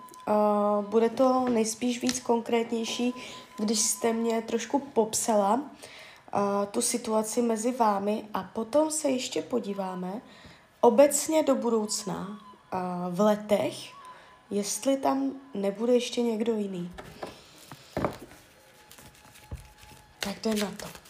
Bude 0.80 1.10
to 1.10 1.48
nejspíš 1.48 2.02
víc 2.02 2.20
konkrétnější, 2.20 3.14
když 3.58 3.80
jste 3.80 4.12
mě 4.12 4.42
trošku 4.42 4.78
popsala 4.78 5.60
tu 6.70 6.82
situaci 6.82 7.42
mezi 7.42 7.72
vámi 7.72 8.28
a 8.34 8.42
potom 8.42 8.90
se 8.90 9.10
ještě 9.10 9.42
podíváme 9.42 10.20
obecně 10.80 11.42
do 11.42 11.54
budoucna 11.54 12.40
v 13.10 13.20
letech, 13.20 13.74
jestli 14.50 14.96
tam 14.96 15.32
nebude 15.54 15.94
ještě 15.94 16.22
někdo 16.22 16.54
jiný. 16.54 16.92
Tak 20.20 20.40
jde 20.42 20.54
na 20.54 20.70
to. 20.70 21.05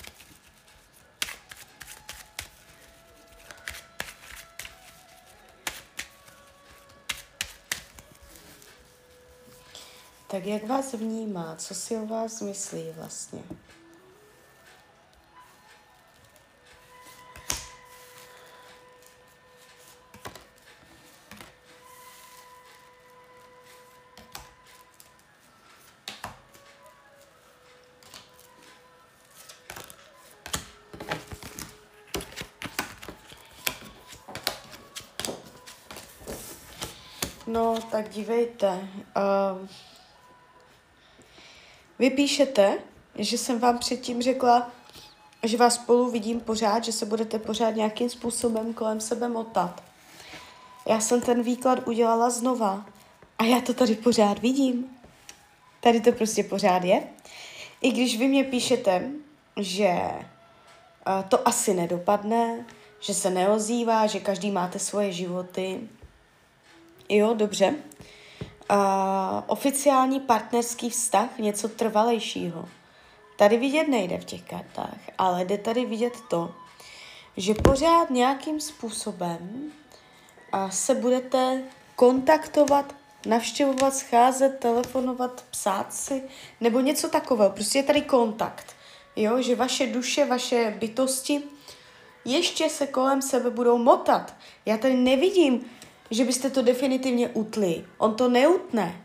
Tak 10.29 10.47
jak 10.47 10.67
vás 10.67 10.93
vnímá, 10.93 11.57
co 11.57 11.75
si 11.75 11.97
o 11.97 12.07
vás 12.07 12.41
myslí 12.41 12.91
vlastně? 12.97 13.43
No, 37.47 37.79
tak 37.91 38.09
dívejte. 38.09 38.89
Uh, 39.17 39.69
vy 41.99 42.11
píšete, 42.11 42.79
že 43.15 43.39
jsem 43.39 43.59
vám 43.59 43.79
předtím 43.79 44.23
řekla, 44.23 44.71
že 45.43 45.57
vás 45.57 45.75
spolu 45.75 46.11
vidím 46.11 46.41
pořád, 46.41 46.85
že 46.85 46.93
se 46.93 47.07
budete 47.07 47.39
pořád 47.39 47.71
nějakým 47.71 48.11
způsobem 48.11 48.75
kolem 48.75 49.01
sebe 49.01 49.29
motat. 49.29 49.83
Já 50.89 51.01
jsem 51.01 51.21
ten 51.21 51.43
výklad 51.43 51.89
udělala 51.89 52.31
znova 52.31 52.87
a 53.39 53.45
já 53.45 53.61
to 53.61 53.75
tady 53.75 53.95
pořád 53.95 54.39
vidím. 54.39 54.87
Tady 55.81 56.01
to 56.01 56.13
prostě 56.13 56.43
pořád 56.43 56.85
je. 56.85 57.03
I 57.81 57.91
když 57.91 58.19
vy 58.19 58.29
mě 58.29 58.45
píšete, 58.45 59.11
že 59.61 59.91
uh, 59.91 61.29
to 61.29 61.49
asi 61.49 61.75
nedopadne, 61.75 62.67
že 63.01 63.15
se 63.15 63.31
neozývá, 63.31 64.07
že 64.07 64.21
každý 64.21 64.51
máte 64.51 64.79
svoje 64.79 65.13
životy, 65.13 65.89
Jo, 67.09 67.35
dobře. 67.35 67.75
Oficiální 69.47 70.21
partnerský 70.21 70.91
vztah, 70.91 71.39
něco 71.39 71.69
trvalejšího. 71.69 72.69
Tady 73.37 73.57
vidět 73.57 73.89
nejde 73.89 74.19
v 74.19 74.25
těch 74.25 74.43
kartách, 74.43 74.99
ale 75.19 75.45
jde 75.45 75.59
tady 75.59 75.85
vidět 75.85 76.15
to, 76.29 76.55
že 77.37 77.55
pořád 77.55 78.11
nějakým 78.11 78.61
způsobem 78.61 79.73
uh, 80.55 80.71
se 80.71 80.95
budete 80.95 81.63
kontaktovat, 81.97 82.95
navštěvovat, 83.27 83.95
scházet, 83.95 84.59
telefonovat, 84.59 85.45
psát 85.51 85.95
si, 85.95 86.23
nebo 86.61 86.81
něco 86.81 87.09
takového. 87.09 87.51
Prostě 87.51 87.79
je 87.79 87.83
tady 87.83 88.03
kontakt. 88.03 88.77
Jo, 89.17 89.43
že 89.43 89.57
vaše 89.57 89.87
duše, 89.87 90.25
vaše 90.25 90.75
bytosti 90.79 91.43
ještě 92.25 92.69
se 92.69 92.87
kolem 92.87 93.23
sebe 93.23 93.51
budou 93.51 93.79
motat. 93.79 94.35
Já 94.67 94.77
tady 94.77 94.95
nevidím 94.95 95.71
že 96.11 96.25
byste 96.25 96.51
to 96.51 96.63
definitivně 96.63 97.29
utli. 97.29 97.85
On 97.99 98.15
to 98.15 98.29
neutne. 98.29 99.03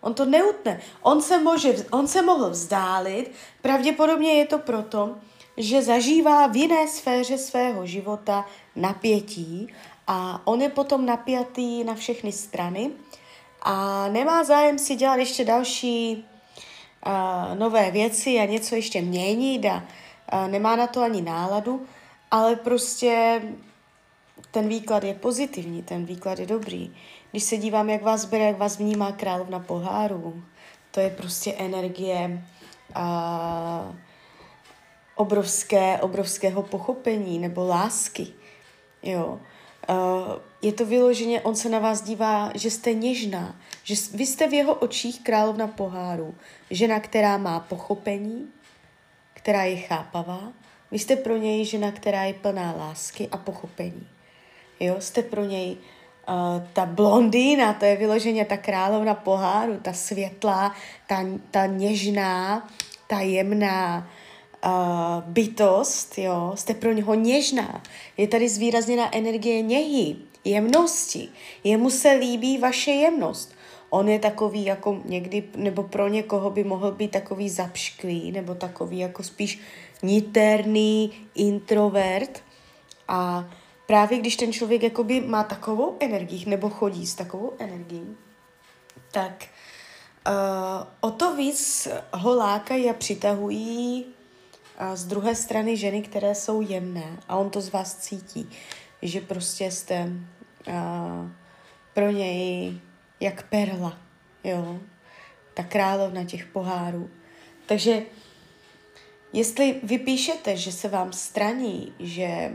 On 0.00 0.14
to 0.14 0.24
neutne. 0.24 0.80
On 1.02 1.22
se, 1.22 1.38
může, 1.38 1.74
on 1.90 2.06
se 2.06 2.22
mohl 2.22 2.50
vzdálit, 2.50 3.30
pravděpodobně 3.62 4.32
je 4.32 4.46
to 4.46 4.58
proto, 4.58 5.16
že 5.56 5.82
zažívá 5.82 6.46
v 6.46 6.56
jiné 6.56 6.88
sféře 6.88 7.38
svého 7.38 7.86
života 7.86 8.46
napětí 8.76 9.68
a 10.06 10.40
on 10.44 10.62
je 10.62 10.68
potom 10.68 11.06
napjatý 11.06 11.84
na 11.84 11.94
všechny 11.94 12.32
strany 12.32 12.90
a 13.62 14.08
nemá 14.08 14.44
zájem 14.44 14.78
si 14.78 14.94
dělat 14.94 15.16
ještě 15.16 15.44
další 15.44 16.24
uh, 17.06 17.58
nové 17.58 17.90
věci 17.90 18.38
a 18.38 18.44
něco 18.44 18.74
ještě 18.74 19.02
měnit 19.02 19.64
a 19.64 19.82
uh, 20.32 20.48
nemá 20.48 20.76
na 20.76 20.86
to 20.86 21.02
ani 21.02 21.22
náladu, 21.22 21.86
ale 22.30 22.56
prostě 22.56 23.42
ten 24.54 24.68
výklad 24.68 25.04
je 25.04 25.14
pozitivní, 25.14 25.82
ten 25.82 26.04
výklad 26.04 26.38
je 26.38 26.46
dobrý. 26.46 26.94
Když 27.30 27.42
se 27.42 27.56
dívám, 27.56 27.90
jak 27.90 28.02
vás 28.02 28.24
bere, 28.24 28.44
jak 28.44 28.58
vás 28.58 28.78
vnímá 28.78 29.12
královna 29.12 29.58
poháru, 29.58 30.42
to 30.90 31.00
je 31.00 31.10
prostě 31.10 31.52
energie 31.52 32.44
a, 32.94 33.94
obrovské, 35.14 35.98
obrovského 35.98 36.62
pochopení 36.62 37.38
nebo 37.38 37.66
lásky. 37.66 38.26
Jo. 39.02 39.40
Je 40.62 40.72
to 40.72 40.86
vyloženě, 40.86 41.40
on 41.40 41.56
se 41.56 41.68
na 41.68 41.78
vás 41.78 42.02
dívá, 42.02 42.50
že 42.54 42.70
jste 42.70 42.94
něžná, 42.94 43.56
že 43.82 43.94
vy 44.14 44.26
jste 44.26 44.48
v 44.48 44.52
jeho 44.52 44.74
očích 44.74 45.20
královna 45.22 45.66
poháru, 45.66 46.34
žena, 46.70 47.00
která 47.00 47.38
má 47.38 47.60
pochopení, 47.60 48.48
která 49.34 49.64
je 49.64 49.76
chápavá, 49.76 50.52
vy 50.90 50.98
jste 50.98 51.16
pro 51.16 51.36
něj 51.36 51.64
žena, 51.64 51.92
která 51.92 52.24
je 52.24 52.34
plná 52.34 52.72
lásky 52.72 53.28
a 53.28 53.36
pochopení. 53.36 54.13
Jo, 54.80 54.96
jste 54.98 55.22
pro 55.22 55.44
něj 55.44 55.76
uh, 56.28 56.62
ta 56.72 56.86
blondýna, 56.86 57.72
to 57.72 57.84
je 57.84 57.96
vyloženě 57.96 58.44
ta 58.44 58.56
královna 58.56 59.14
poháru, 59.14 59.78
ta 59.82 59.92
světlá, 59.92 60.74
ta, 61.06 61.24
ta 61.50 61.66
něžná, 61.66 62.68
ta 63.06 63.20
jemná 63.20 64.08
uh, 64.64 64.70
bytost, 65.26 66.18
jo, 66.18 66.52
jste 66.54 66.74
pro 66.74 66.92
něho 66.92 67.14
něžná. 67.14 67.82
Je 68.16 68.28
tady 68.28 68.48
zvýrazněna 68.48 69.16
energie 69.16 69.62
něhy, 69.62 70.16
jemnosti. 70.44 71.28
Jemu 71.64 71.90
se 71.90 72.12
líbí 72.12 72.58
vaše 72.58 72.90
jemnost. 72.90 73.54
On 73.90 74.08
je 74.08 74.18
takový 74.18 74.64
jako 74.64 75.00
někdy, 75.04 75.44
nebo 75.56 75.82
pro 75.82 76.08
někoho 76.08 76.50
by 76.50 76.64
mohl 76.64 76.92
být 76.92 77.10
takový 77.10 77.48
zapšklý, 77.48 78.32
nebo 78.32 78.54
takový 78.54 78.98
jako 78.98 79.22
spíš 79.22 79.60
niterný 80.02 81.12
introvert. 81.34 82.42
A 83.08 83.48
právě 83.86 84.18
když 84.18 84.36
ten 84.36 84.52
člověk 84.52 84.82
jakoby 84.82 85.20
má 85.20 85.44
takovou 85.44 85.96
energii 86.00 86.44
nebo 86.46 86.70
chodí 86.70 87.06
s 87.06 87.14
takovou 87.14 87.52
energií, 87.58 88.16
tak 89.10 89.44
uh, 90.28 90.32
o 91.00 91.10
to 91.10 91.36
víc 91.36 91.88
ho 92.12 92.34
lákají 92.36 92.90
a 92.90 92.92
přitahují 92.92 94.04
uh, 94.04 94.94
z 94.94 95.04
druhé 95.04 95.34
strany 95.34 95.76
ženy, 95.76 96.02
které 96.02 96.34
jsou 96.34 96.60
jemné 96.60 97.18
a 97.28 97.36
on 97.36 97.50
to 97.50 97.60
z 97.60 97.68
vás 97.68 97.96
cítí. 97.96 98.50
že 99.02 99.20
prostě 99.20 99.70
jste 99.70 100.12
uh, 100.68 101.30
pro 101.94 102.10
něj 102.10 102.80
jak 103.20 103.48
perla, 103.48 103.98
jo, 104.44 104.80
ta 105.54 105.62
královna 105.62 106.24
těch 106.24 106.46
pohárů. 106.46 107.10
Takže 107.66 108.02
jestli 109.32 109.80
vy 109.82 109.98
píšete, 109.98 110.56
že 110.56 110.72
se 110.72 110.88
vám 110.88 111.12
straní, 111.12 111.94
že 111.98 112.52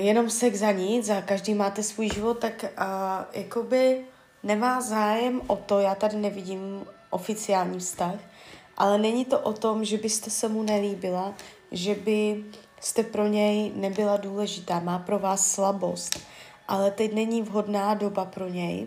jenom 0.00 0.30
sex 0.30 0.58
za 0.58 0.72
nic 0.72 1.08
a 1.08 1.22
každý 1.22 1.54
máte 1.54 1.82
svůj 1.82 2.08
život, 2.14 2.38
tak 2.38 2.64
uh, 2.64 2.88
jakoby 3.32 4.04
nemá 4.42 4.80
zájem 4.80 5.42
o 5.46 5.56
to, 5.56 5.78
já 5.78 5.94
tady 5.94 6.16
nevidím 6.16 6.84
oficiální 7.10 7.78
vztah, 7.78 8.14
ale 8.76 8.98
není 8.98 9.24
to 9.24 9.40
o 9.40 9.52
tom, 9.52 9.84
že 9.84 9.98
byste 9.98 10.30
se 10.30 10.48
mu 10.48 10.62
nelíbila, 10.62 11.34
že 11.70 11.94
by 11.94 12.44
jste 12.80 13.02
pro 13.02 13.26
něj 13.26 13.72
nebyla 13.74 14.16
důležitá, 14.16 14.80
má 14.80 14.98
pro 14.98 15.18
vás 15.18 15.52
slabost, 15.52 16.20
ale 16.68 16.90
teď 16.90 17.12
není 17.12 17.42
vhodná 17.42 17.94
doba 17.94 18.24
pro 18.24 18.48
něj, 18.48 18.86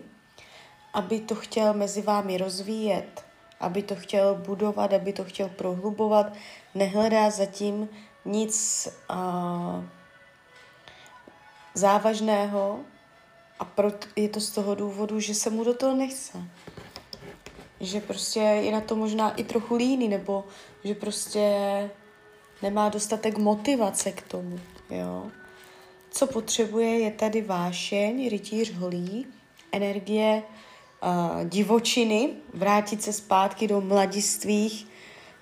aby 0.94 1.20
to 1.20 1.34
chtěl 1.34 1.74
mezi 1.74 2.02
vámi 2.02 2.38
rozvíjet, 2.38 3.24
aby 3.60 3.82
to 3.82 3.94
chtěl 3.96 4.34
budovat, 4.34 4.92
aby 4.92 5.12
to 5.12 5.24
chtěl 5.24 5.48
prohlubovat, 5.48 6.32
nehledá 6.74 7.30
zatím 7.30 7.88
nic 8.24 8.88
uh, 9.10 9.84
závažného 11.76 12.80
a 13.58 13.64
proto 13.64 14.06
je 14.16 14.28
to 14.28 14.40
z 14.40 14.50
toho 14.50 14.74
důvodu, 14.74 15.20
že 15.20 15.34
se 15.34 15.50
mu 15.50 15.64
do 15.64 15.74
toho 15.74 15.96
nechce. 15.96 16.38
Že 17.80 18.00
prostě 18.00 18.40
je 18.40 18.72
na 18.72 18.80
to 18.80 18.96
možná 18.96 19.34
i 19.34 19.44
trochu 19.44 19.74
líný, 19.74 20.08
nebo 20.08 20.44
že 20.84 20.94
prostě 20.94 21.50
nemá 22.62 22.88
dostatek 22.88 23.38
motivace 23.38 24.12
k 24.12 24.22
tomu, 24.22 24.60
jo. 24.90 25.30
Co 26.10 26.26
potřebuje, 26.26 26.98
je 26.98 27.10
tady 27.10 27.42
vášeň, 27.42 28.28
rytíř 28.28 28.72
holí, 28.74 29.26
energie 29.72 30.42
uh, 30.42 31.48
divočiny, 31.48 32.30
vrátit 32.54 33.02
se 33.02 33.12
zpátky 33.12 33.68
do 33.68 33.80
mladistvých, 33.80 34.86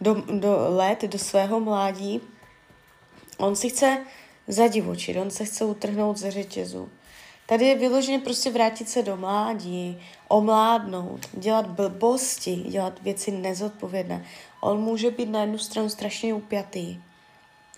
do, 0.01 0.15
do 0.15 0.67
let, 0.69 1.03
do 1.03 1.19
svého 1.19 1.61
mládí. 1.61 2.21
On 3.39 3.57
si 3.57 3.71
chce 3.71 4.05
zadivočit, 4.49 5.17
on 5.17 5.31
se 5.31 5.45
chce 5.45 5.65
utrhnout 5.65 6.17
ze 6.17 6.31
řetězu. 6.31 6.89
Tady 7.47 7.65
je 7.65 7.79
vyloženě 7.79 8.19
prostě 8.19 8.51
vrátit 8.51 8.89
se 8.89 9.03
do 9.03 9.17
mládí, 9.17 10.03
omládnout, 10.29 11.29
dělat 11.33 11.67
blbosti, 11.67 12.57
dělat 12.57 13.03
věci 13.03 13.31
nezodpovědné. 13.31 14.25
On 14.61 14.81
může 14.81 15.11
být 15.11 15.29
na 15.29 15.41
jednu 15.41 15.59
stranu 15.59 15.89
strašně 15.89 16.35
upjatý, 16.35 17.01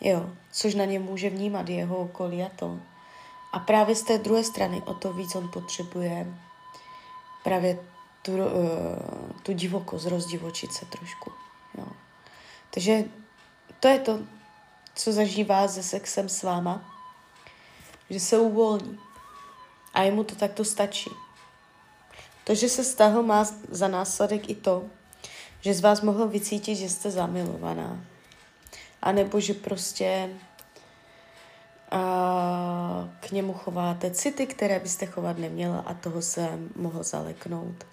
jo, 0.01 0.31
což 0.53 0.75
na 0.75 0.85
ně 0.85 0.99
může 0.99 1.31
vnímat 1.31 1.69
jeho 1.69 1.97
okolí 1.97 2.43
a 2.43 2.49
to. 2.57 2.79
A 3.53 3.59
právě 3.59 3.95
z 3.95 4.03
té 4.03 4.19
druhé 4.19 4.45
strany 4.45 4.83
o 4.87 4.95
to 4.95 5.13
víc 5.13 5.35
on 5.35 5.51
potřebuje 5.53 6.27
právě 7.45 7.79
tu, 8.23 8.33
uh, 8.33 8.43
tu 9.43 9.53
divokost, 9.53 10.07
rozdivočit 10.07 10.73
se 10.73 10.87
trošku. 10.87 11.33
Jo. 11.79 11.87
Takže 12.71 13.05
to 13.81 13.89
je 13.89 13.99
to, 13.99 14.19
co 14.97 15.13
zažívá 15.13 15.69
se 15.69 15.83
sexem 15.83 16.29
s 16.29 16.43
váma, 16.43 16.97
že 18.11 18.21
se 18.21 18.39
uvolní. 18.39 18.99
A 19.95 20.03
jemu 20.03 20.25
to 20.25 20.35
takto 20.35 20.65
stačí. 20.65 21.11
To, 22.45 22.55
že 22.55 22.69
se 22.69 22.85
stáhl, 22.85 23.23
má 23.23 23.45
za 23.71 23.89
následek 23.89 24.51
i 24.51 24.55
to, 24.55 24.85
že 25.61 25.75
z 25.75 25.81
vás 25.81 26.01
mohl 26.01 26.29
vycítit, 26.29 26.79
že 26.79 26.89
jste 26.89 27.11
zamilovaná. 27.11 28.01
A 29.03 29.13
nebo 29.13 29.41
že 29.41 29.55
prostě 29.55 30.31
a 31.91 33.09
k 33.21 33.31
němu 33.31 33.53
chováte 33.53 34.11
city, 34.11 34.47
které 34.47 34.79
byste 34.81 35.07
chovat 35.07 35.39
neměla 35.39 35.79
a 35.79 35.95
toho 35.95 36.23
se 36.23 36.59
mohl 36.77 37.03
zaleknout. 37.03 37.87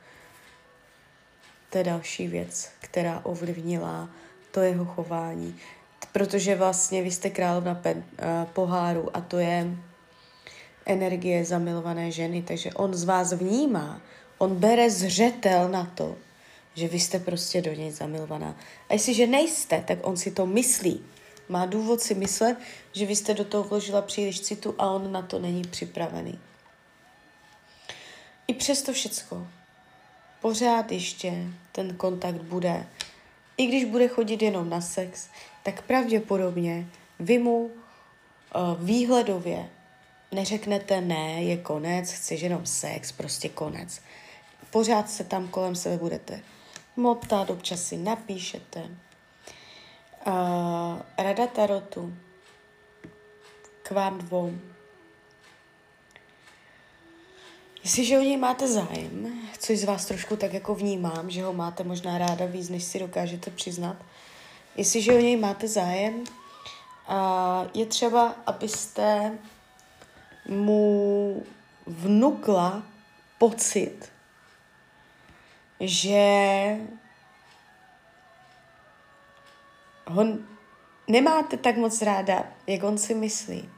To 1.69 1.77
je 1.77 1.83
další 1.83 2.27
věc, 2.27 2.69
která 2.79 3.19
ovlivnila 3.23 4.09
to 4.51 4.59
jeho 4.59 4.85
chování. 4.85 5.59
Protože 6.13 6.55
vlastně 6.55 7.01
vy 7.01 7.11
jste 7.11 7.29
královna 7.29 7.75
pen, 7.75 7.97
uh, 7.97 8.49
poháru 8.53 9.17
a 9.17 9.21
to 9.21 9.37
je 9.37 9.77
energie 10.85 11.45
zamilované 11.45 12.11
ženy, 12.11 12.41
takže 12.41 12.73
on 12.73 12.93
z 12.93 13.03
vás 13.03 13.33
vnímá, 13.33 14.01
on 14.37 14.55
bere 14.55 14.89
zřetel 14.89 15.69
na 15.69 15.91
to, 15.95 16.15
že 16.75 16.87
vy 16.87 16.99
jste 16.99 17.19
prostě 17.19 17.61
do 17.61 17.73
něj 17.73 17.91
zamilovaná. 17.91 18.55
A 18.89 18.93
jestliže 18.93 19.27
nejste, 19.27 19.83
tak 19.87 19.99
on 20.01 20.17
si 20.17 20.31
to 20.31 20.45
myslí. 20.45 21.05
Má 21.49 21.65
důvod 21.65 22.01
si 22.01 22.15
myslet, 22.15 22.57
že 22.91 23.05
vy 23.05 23.15
jste 23.15 23.33
do 23.33 23.45
toho 23.45 23.63
vložila 23.63 24.01
příliš 24.01 24.41
citu 24.41 24.75
a 24.77 24.89
on 24.89 25.11
na 25.11 25.21
to 25.21 25.39
není 25.39 25.61
připravený. 25.61 26.39
I 28.47 28.53
přesto 28.53 28.93
všecko, 28.93 29.47
pořád 30.41 30.91
ještě 30.91 31.33
ten 31.71 31.95
kontakt 31.95 32.41
bude. 32.41 32.87
I 33.57 33.65
když 33.65 33.85
bude 33.85 34.07
chodit 34.07 34.41
jenom 34.41 34.69
na 34.69 34.81
sex, 34.81 35.29
tak 35.63 35.81
pravděpodobně 35.81 36.87
vy 37.19 37.37
mu 37.39 37.65
uh, 37.65 37.71
výhledově 38.79 39.69
neřeknete 40.31 41.01
ne, 41.01 41.43
je 41.43 41.57
konec, 41.57 42.11
chceš 42.11 42.41
jenom 42.41 42.65
sex, 42.65 43.11
prostě 43.11 43.49
konec. 43.49 44.01
Pořád 44.69 45.09
se 45.09 45.23
tam 45.23 45.47
kolem 45.47 45.75
sebe 45.75 45.97
budete 45.97 46.39
motat, 46.95 47.49
občas 47.49 47.83
si 47.83 47.97
napíšete. 47.97 48.89
Uh, 50.27 51.01
rada 51.17 51.47
Tarotu 51.47 52.13
k 53.83 53.91
vám 53.91 54.17
dvou. 54.17 54.53
Jestliže 57.83 58.17
o 58.17 58.21
něj 58.21 58.37
máte 58.37 58.67
zájem, 58.67 59.41
což 59.59 59.79
z 59.79 59.83
vás 59.83 60.05
trošku 60.05 60.35
tak 60.35 60.53
jako 60.53 60.75
vnímám, 60.75 61.29
že 61.29 61.43
ho 61.43 61.53
máte 61.53 61.83
možná 61.83 62.17
ráda 62.17 62.45
víc, 62.45 62.69
než 62.69 62.83
si 62.83 62.99
dokážete 62.99 63.51
přiznat, 63.51 63.97
jestliže 64.75 65.13
o 65.13 65.17
něj 65.17 65.35
máte 65.35 65.67
zájem, 65.67 66.13
uh, 66.13 66.25
je 67.73 67.85
třeba, 67.85 68.35
abyste 68.45 69.37
mu 70.47 71.43
vnukla 71.85 72.83
pocit, 73.37 74.11
že 75.79 76.25
ho 80.05 80.25
nemáte 81.07 81.57
tak 81.57 81.77
moc 81.77 82.01
ráda, 82.01 82.43
jak 82.67 82.83
on 82.83 82.97
si 82.97 83.13
myslí. 83.13 83.69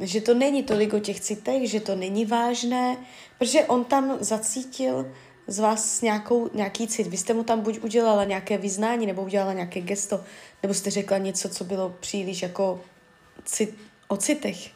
Že 0.00 0.20
to 0.20 0.34
není 0.34 0.62
tolik 0.62 0.94
o 0.94 1.00
těch 1.00 1.20
citech, 1.20 1.70
že 1.70 1.80
to 1.80 1.96
není 1.96 2.26
vážné, 2.26 2.96
protože 3.38 3.64
on 3.64 3.84
tam 3.84 4.16
zacítil 4.20 5.12
z 5.48 5.58
vás 5.58 6.02
nějakou, 6.02 6.50
nějaký 6.54 6.86
cit. 6.88 7.06
Vy 7.06 7.16
jste 7.16 7.34
mu 7.34 7.44
tam 7.44 7.60
buď 7.60 7.78
udělala 7.78 8.24
nějaké 8.24 8.58
vyznání, 8.58 9.06
nebo 9.06 9.22
udělala 9.22 9.52
nějaké 9.52 9.80
gesto, 9.80 10.24
nebo 10.62 10.74
jste 10.74 10.90
řekla 10.90 11.18
něco, 11.18 11.48
co 11.48 11.64
bylo 11.64 11.90
příliš 12.00 12.42
jako 12.42 12.80
cit, 13.44 13.78
o 14.08 14.16
citech. 14.16 14.70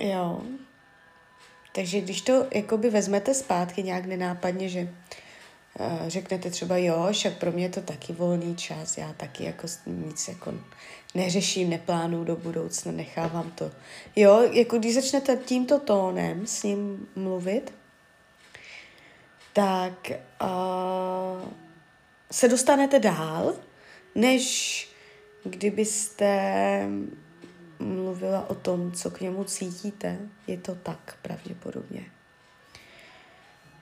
Jo. 0.00 0.40
Takže 1.72 2.00
když 2.00 2.20
to 2.20 2.46
jakoby 2.54 2.90
vezmete 2.90 3.34
zpátky 3.34 3.82
nějak 3.82 4.06
nenápadně, 4.06 4.68
že 4.68 4.80
uh, 4.82 6.08
řeknete 6.08 6.50
třeba 6.50 6.76
jo, 6.76 7.08
však 7.12 7.38
pro 7.38 7.52
mě 7.52 7.64
je 7.64 7.68
to 7.68 7.80
taky 7.80 8.12
volný 8.12 8.56
čas, 8.56 8.98
já 8.98 9.12
taky 9.12 9.44
jako 9.44 9.66
nic 9.86 10.28
jako 10.28 10.54
neřeším, 11.14 11.70
neplánuju 11.70 12.24
do 12.24 12.36
budoucna, 12.36 12.92
nechávám 12.92 13.50
to. 13.50 13.70
Jo, 14.16 14.48
jako 14.52 14.78
když 14.78 14.94
začnete 14.94 15.36
tímto 15.36 15.78
tónem 15.78 16.46
s 16.46 16.62
ním 16.62 17.08
mluvit, 17.16 17.72
tak 19.52 20.10
uh, 20.42 21.48
se 22.32 22.48
dostanete 22.48 22.98
dál, 22.98 23.54
než 24.14 24.88
kdybyste 25.44 26.88
mluvila 27.78 28.50
o 28.50 28.54
tom, 28.54 28.92
co 28.92 29.10
k 29.10 29.20
němu 29.20 29.44
cítíte, 29.44 30.18
je 30.46 30.58
to 30.58 30.74
tak 30.74 31.16
pravděpodobně. 31.22 32.04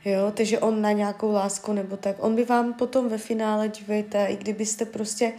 Jo, 0.05 0.33
takže 0.37 0.59
on 0.59 0.83
na 0.83 0.93
nějakou 0.93 1.33
lásku 1.33 1.73
nebo 1.73 1.97
tak, 1.97 2.17
on 2.19 2.37
by 2.37 2.45
vám 2.45 2.75
potom 2.75 3.09
ve 3.09 3.19
finále, 3.19 3.69
dívejte, 3.69 4.27
i 4.27 4.37
kdybyste 4.37 4.85
prostě 4.85 5.33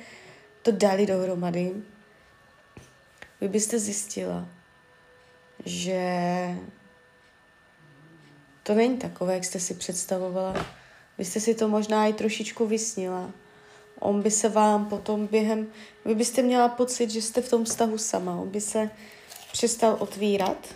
to 0.61 0.71
dali 0.71 1.05
dohromady, 1.05 1.73
vy 3.41 3.47
byste 3.47 3.79
zjistila, 3.79 4.47
že 5.65 6.01
to 8.69 8.75
není 8.75 8.97
takové, 8.97 9.34
jak 9.34 9.45
jste 9.45 9.60
si 9.60 9.73
představovala. 9.73 10.65
Vy 11.17 11.25
jste 11.25 11.39
si 11.39 11.55
to 11.55 11.67
možná 11.67 12.08
i 12.08 12.13
trošičku 12.13 12.67
vysnila 12.67 13.32
on 13.99 14.21
by 14.21 14.32
se 14.32 14.49
vám 14.49 14.86
potom 14.86 15.27
během, 15.27 15.67
vy 16.05 16.15
byste 16.15 16.41
měla 16.41 16.67
pocit, 16.67 17.10
že 17.10 17.21
jste 17.21 17.41
v 17.41 17.49
tom 17.49 17.65
vztahu 17.65 17.97
sama, 17.97 18.36
on 18.36 18.49
by 18.49 18.62
se 18.62 18.89
přestal 19.51 19.97
otvírat 19.99 20.75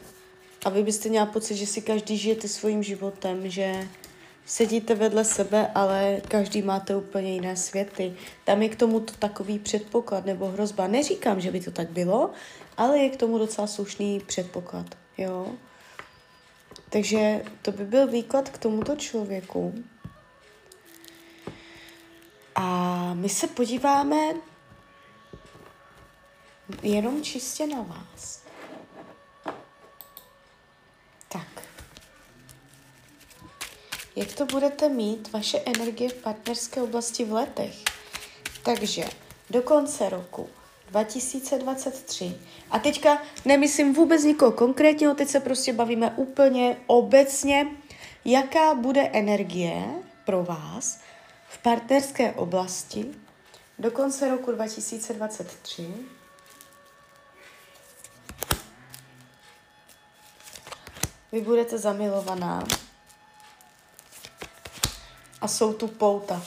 a 0.65 0.69
vy 0.69 0.83
byste 0.83 1.09
měla 1.09 1.25
pocit, 1.25 1.55
že 1.55 1.67
si 1.67 1.81
každý 1.81 2.17
žijete 2.17 2.47
svým 2.47 2.83
životem, 2.83 3.49
že 3.49 3.87
sedíte 4.45 4.95
vedle 4.95 5.25
sebe, 5.25 5.71
ale 5.75 6.21
každý 6.27 6.61
máte 6.61 6.95
úplně 6.95 7.33
jiné 7.33 7.55
světy. 7.55 8.13
Tam 8.43 8.61
je 8.61 8.69
k 8.69 8.75
tomu 8.75 8.99
to 8.99 9.13
takový 9.13 9.59
předpoklad 9.59 10.25
nebo 10.25 10.47
hrozba. 10.47 10.87
Neříkám, 10.87 11.41
že 11.41 11.51
by 11.51 11.59
to 11.59 11.71
tak 11.71 11.89
bylo, 11.89 12.31
ale 12.77 12.99
je 12.99 13.09
k 13.09 13.17
tomu 13.17 13.37
docela 13.37 13.67
slušný 13.67 14.19
předpoklad. 14.19 14.85
Jo? 15.17 15.47
Takže 16.93 17.43
to 17.61 17.71
by 17.71 17.85
byl 17.85 18.07
výklad 18.07 18.49
k 18.49 18.57
tomuto 18.57 18.95
člověku. 18.95 19.83
A 22.55 23.13
my 23.13 23.29
se 23.29 23.47
podíváme 23.47 24.17
jenom 26.83 27.23
čistě 27.23 27.67
na 27.67 27.81
vás. 27.81 28.43
Tak. 31.29 31.63
Jak 34.15 34.33
to 34.33 34.45
budete 34.45 34.89
mít 34.89 35.31
vaše 35.31 35.59
energie 35.59 36.09
v 36.09 36.21
partnerské 36.21 36.81
oblasti 36.81 37.25
v 37.25 37.33
letech? 37.33 37.75
Takže 38.63 39.03
do 39.49 39.61
konce 39.61 40.09
roku 40.09 40.49
2023. 40.93 42.37
A 42.71 42.79
teďka 42.79 43.21
nemyslím 43.45 43.93
vůbec 43.93 44.23
nikoho 44.23 44.51
konkrétního, 44.51 45.15
teď 45.15 45.29
se 45.29 45.39
prostě 45.39 45.73
bavíme 45.73 46.13
úplně 46.15 46.77
obecně, 46.87 47.67
jaká 48.25 48.75
bude 48.75 49.01
energie 49.01 49.85
pro 50.25 50.43
vás 50.43 50.99
v 51.49 51.57
partnerské 51.57 52.31
oblasti 52.31 53.05
do 53.79 53.91
konce 53.91 54.29
roku 54.29 54.51
2023. 54.51 55.93
Vy 61.31 61.41
budete 61.41 61.77
zamilovaná 61.77 62.63
a 65.41 65.47
jsou 65.47 65.73
tu 65.73 65.87
pouta. 65.87 66.41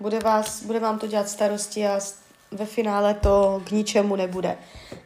Bude, 0.00 0.18
vás, 0.18 0.62
bude 0.62 0.80
vám 0.80 0.98
to 0.98 1.06
dělat 1.06 1.28
starosti 1.28 1.86
a 1.86 2.00
ve 2.50 2.66
finále 2.66 3.14
to 3.14 3.62
k 3.64 3.70
ničemu 3.70 4.16
nebude. 4.16 4.58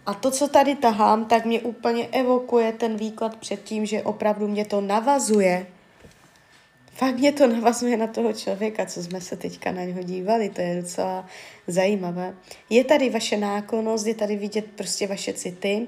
A 0.06 0.14
to, 0.14 0.30
co 0.30 0.48
tady 0.48 0.74
tahám, 0.74 1.24
tak 1.24 1.44
mě 1.44 1.60
úplně 1.60 2.06
evokuje 2.06 2.72
ten 2.72 2.96
výklad 2.96 3.36
před 3.36 3.62
tím, 3.62 3.86
že 3.86 4.02
opravdu 4.02 4.48
mě 4.48 4.64
to 4.64 4.80
navazuje. 4.80 5.66
Fakt 6.92 7.14
mě 7.14 7.32
to 7.32 7.46
navazuje 7.54 7.96
na 7.96 8.06
toho 8.06 8.32
člověka, 8.32 8.86
co 8.86 9.02
jsme 9.02 9.20
se 9.20 9.36
teďka 9.36 9.72
na 9.72 9.84
něho 9.84 10.02
dívali, 10.02 10.48
to 10.48 10.60
je 10.60 10.82
docela 10.82 11.26
zajímavé. 11.66 12.34
Je 12.70 12.84
tady 12.84 13.10
vaše 13.10 13.36
náklonost, 13.36 14.06
je 14.06 14.14
tady 14.14 14.36
vidět 14.36 14.64
prostě 14.76 15.06
vaše 15.06 15.32
city, 15.32 15.86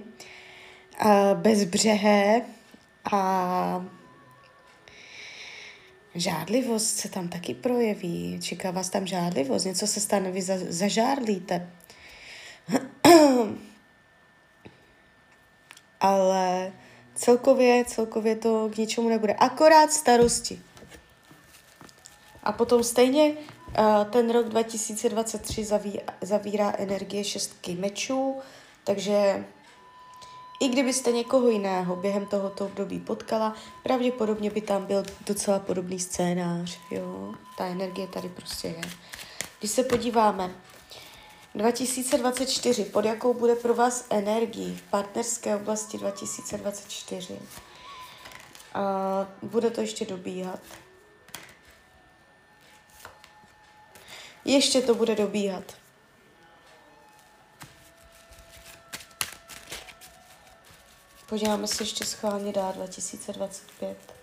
bezbřehé 1.35 2.43
a 3.13 3.85
Žádlivost 6.15 6.97
se 6.97 7.09
tam 7.09 7.29
taky 7.29 7.55
projeví. 7.55 8.41
Čeká 8.43 8.71
vás 8.71 8.91
tam 8.91 9.07
žádlivost. 9.07 9.65
Něco 9.65 9.87
se 9.87 10.01
stane, 10.01 10.31
vy 10.31 10.43
za, 10.43 10.55
zažádlíte. 10.69 11.71
Ale 16.01 16.73
celkově, 17.15 17.85
celkově 17.85 18.37
to 18.37 18.69
k 18.75 18.77
ničemu 18.77 19.09
nebude. 19.09 19.35
Akorát 19.35 19.93
starosti. 19.93 20.61
A 22.43 22.53
potom 22.53 22.85
stejně 22.85 23.31
uh, 23.31 23.37
ten 24.11 24.31
rok 24.31 24.49
2023 24.49 25.65
zaví, 25.65 26.01
zavírá 26.21 26.75
energie 26.79 27.25
šestky 27.25 27.75
mečů, 27.75 28.37
takže 28.85 29.45
i 30.65 30.69
kdybyste 30.69 31.13
někoho 31.13 31.49
jiného 31.49 31.97
během 31.97 32.27
tohoto 32.27 32.67
období 32.67 33.01
potkala, 33.01 33.55
pravděpodobně 33.83 34.51
by 34.51 34.61
tam 34.61 34.87
byl 34.87 35.03
docela 35.27 35.59
podobný 35.59 36.01
scénář. 36.01 36.79
Jo? 36.91 37.35
Ta 37.59 37.67
energie 37.67 38.07
tady 38.07 38.29
prostě 38.29 38.69
je. 38.69 38.81
Když 39.59 39.71
se 39.71 39.85
podíváme, 39.85 40.55
2024, 41.55 42.85
pod 42.85 43.05
jakou 43.05 43.35
bude 43.35 43.55
pro 43.55 43.75
vás 43.75 44.07
energii 44.11 44.75
v 44.75 44.83
partnerské 44.91 45.57
oblasti 45.57 45.99
2024? 45.99 47.39
A 48.75 48.83
bude 49.43 49.71
to 49.71 49.81
ještě 49.81 50.07
dobíhat. 50.07 50.61
Ještě 54.45 54.81
to 54.81 54.95
bude 54.95 55.15
dobíhat. 55.15 55.84
Podíváme 61.35 61.67
se 61.67 61.83
ještě 61.83 62.05
schválně 62.05 62.53
dál 62.53 62.73
2025. 62.73 64.15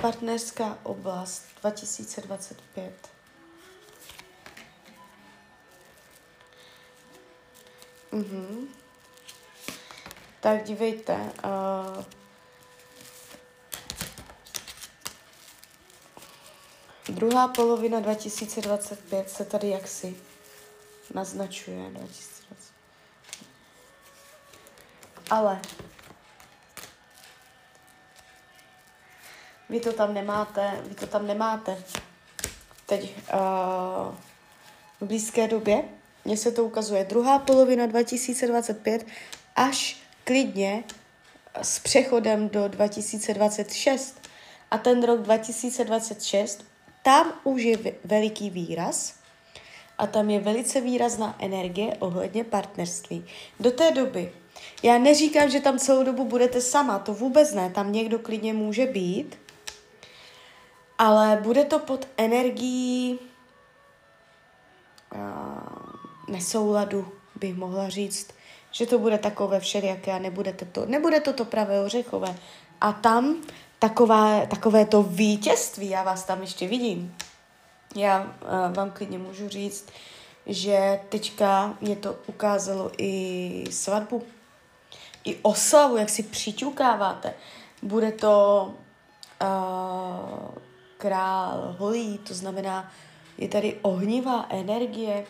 Partnerská 0.00 0.78
oblast 0.82 1.44
2025. 1.60 3.10
Mhm. 8.12 8.68
Tak 10.40 10.64
dívejte. 10.64 11.14
Uh, 11.14 12.04
druhá 17.08 17.48
polovina 17.48 18.00
2025 18.00 19.30
se 19.30 19.44
tady 19.44 19.68
jaksi 19.68 20.16
naznačuje. 21.14 21.90
2025 21.90 22.34
ale 25.30 25.60
vy 29.74 29.80
to 29.80 29.92
tam 29.92 30.14
nemáte, 30.14 30.80
vy 30.88 30.94
to 30.94 31.06
tam 31.06 31.26
nemáte. 31.26 31.84
Teď 32.86 33.14
uh, 33.34 34.14
v 35.00 35.06
blízké 35.06 35.48
době, 35.48 35.82
mně 36.24 36.36
se 36.36 36.52
to 36.52 36.64
ukazuje 36.64 37.04
druhá 37.04 37.38
polovina 37.38 37.86
2025 37.86 39.06
až 39.56 39.96
klidně 40.24 40.84
s 41.62 41.78
přechodem 41.78 42.48
do 42.48 42.68
2026. 42.68 44.28
A 44.70 44.78
ten 44.78 45.02
rok 45.02 45.22
2026, 45.22 46.64
tam 47.02 47.32
už 47.44 47.62
je 47.62 47.78
veliký 48.04 48.50
výraz 48.50 49.14
a 49.98 50.06
tam 50.06 50.30
je 50.30 50.40
velice 50.40 50.80
výrazná 50.80 51.36
energie 51.38 51.96
ohledně 51.98 52.44
partnerství. 52.44 53.26
Do 53.60 53.70
té 53.70 53.90
doby 53.90 54.32
já 54.82 54.98
neříkám, 54.98 55.50
že 55.50 55.60
tam 55.60 55.78
celou 55.78 56.04
dobu 56.04 56.24
budete 56.24 56.60
sama, 56.60 56.98
to 56.98 57.14
vůbec 57.14 57.54
ne, 57.54 57.70
tam 57.70 57.92
někdo 57.92 58.18
klidně 58.18 58.52
může 58.52 58.86
být, 58.86 59.43
ale 60.98 61.38
bude 61.42 61.64
to 61.64 61.78
pod 61.78 62.08
energií 62.16 63.18
uh, 65.14 65.20
nesouladu, 66.28 67.12
bych 67.34 67.56
mohla 67.56 67.88
říct, 67.88 68.30
že 68.70 68.86
to 68.86 68.98
bude 68.98 69.18
takové 69.18 69.60
všelijaké 69.60 70.12
a 70.12 70.18
nebudete 70.18 70.64
to, 70.64 70.86
nebude 70.86 71.20
to 71.20 71.32
to 71.32 71.44
pravé 71.44 71.80
ořechové. 71.80 72.36
A 72.80 72.92
tam 72.92 73.36
taková, 73.78 74.46
takové 74.46 74.86
to 74.86 75.02
vítězství, 75.02 75.88
já 75.88 76.02
vás 76.02 76.24
tam 76.24 76.40
ještě 76.40 76.68
vidím. 76.68 77.16
Já 77.96 78.20
uh, 78.22 78.74
vám 78.74 78.90
klidně 78.90 79.18
můžu 79.18 79.48
říct, 79.48 79.88
že 80.46 81.00
teďka 81.08 81.74
mě 81.80 81.96
to 81.96 82.16
ukázalo 82.26 82.90
i 82.98 83.64
svatbu 83.70 84.22
i 85.24 85.38
oslavu, 85.42 85.96
jak 85.96 86.08
si 86.08 86.22
přiťukáváte. 86.22 87.34
Bude 87.82 88.12
to 88.12 88.74
uh, 89.42 90.48
král 91.04 91.76
holí, 91.78 92.18
to 92.18 92.34
znamená, 92.34 92.92
je 93.38 93.48
tady 93.48 93.78
ohnivá 93.82 94.46
energie. 94.48 95.24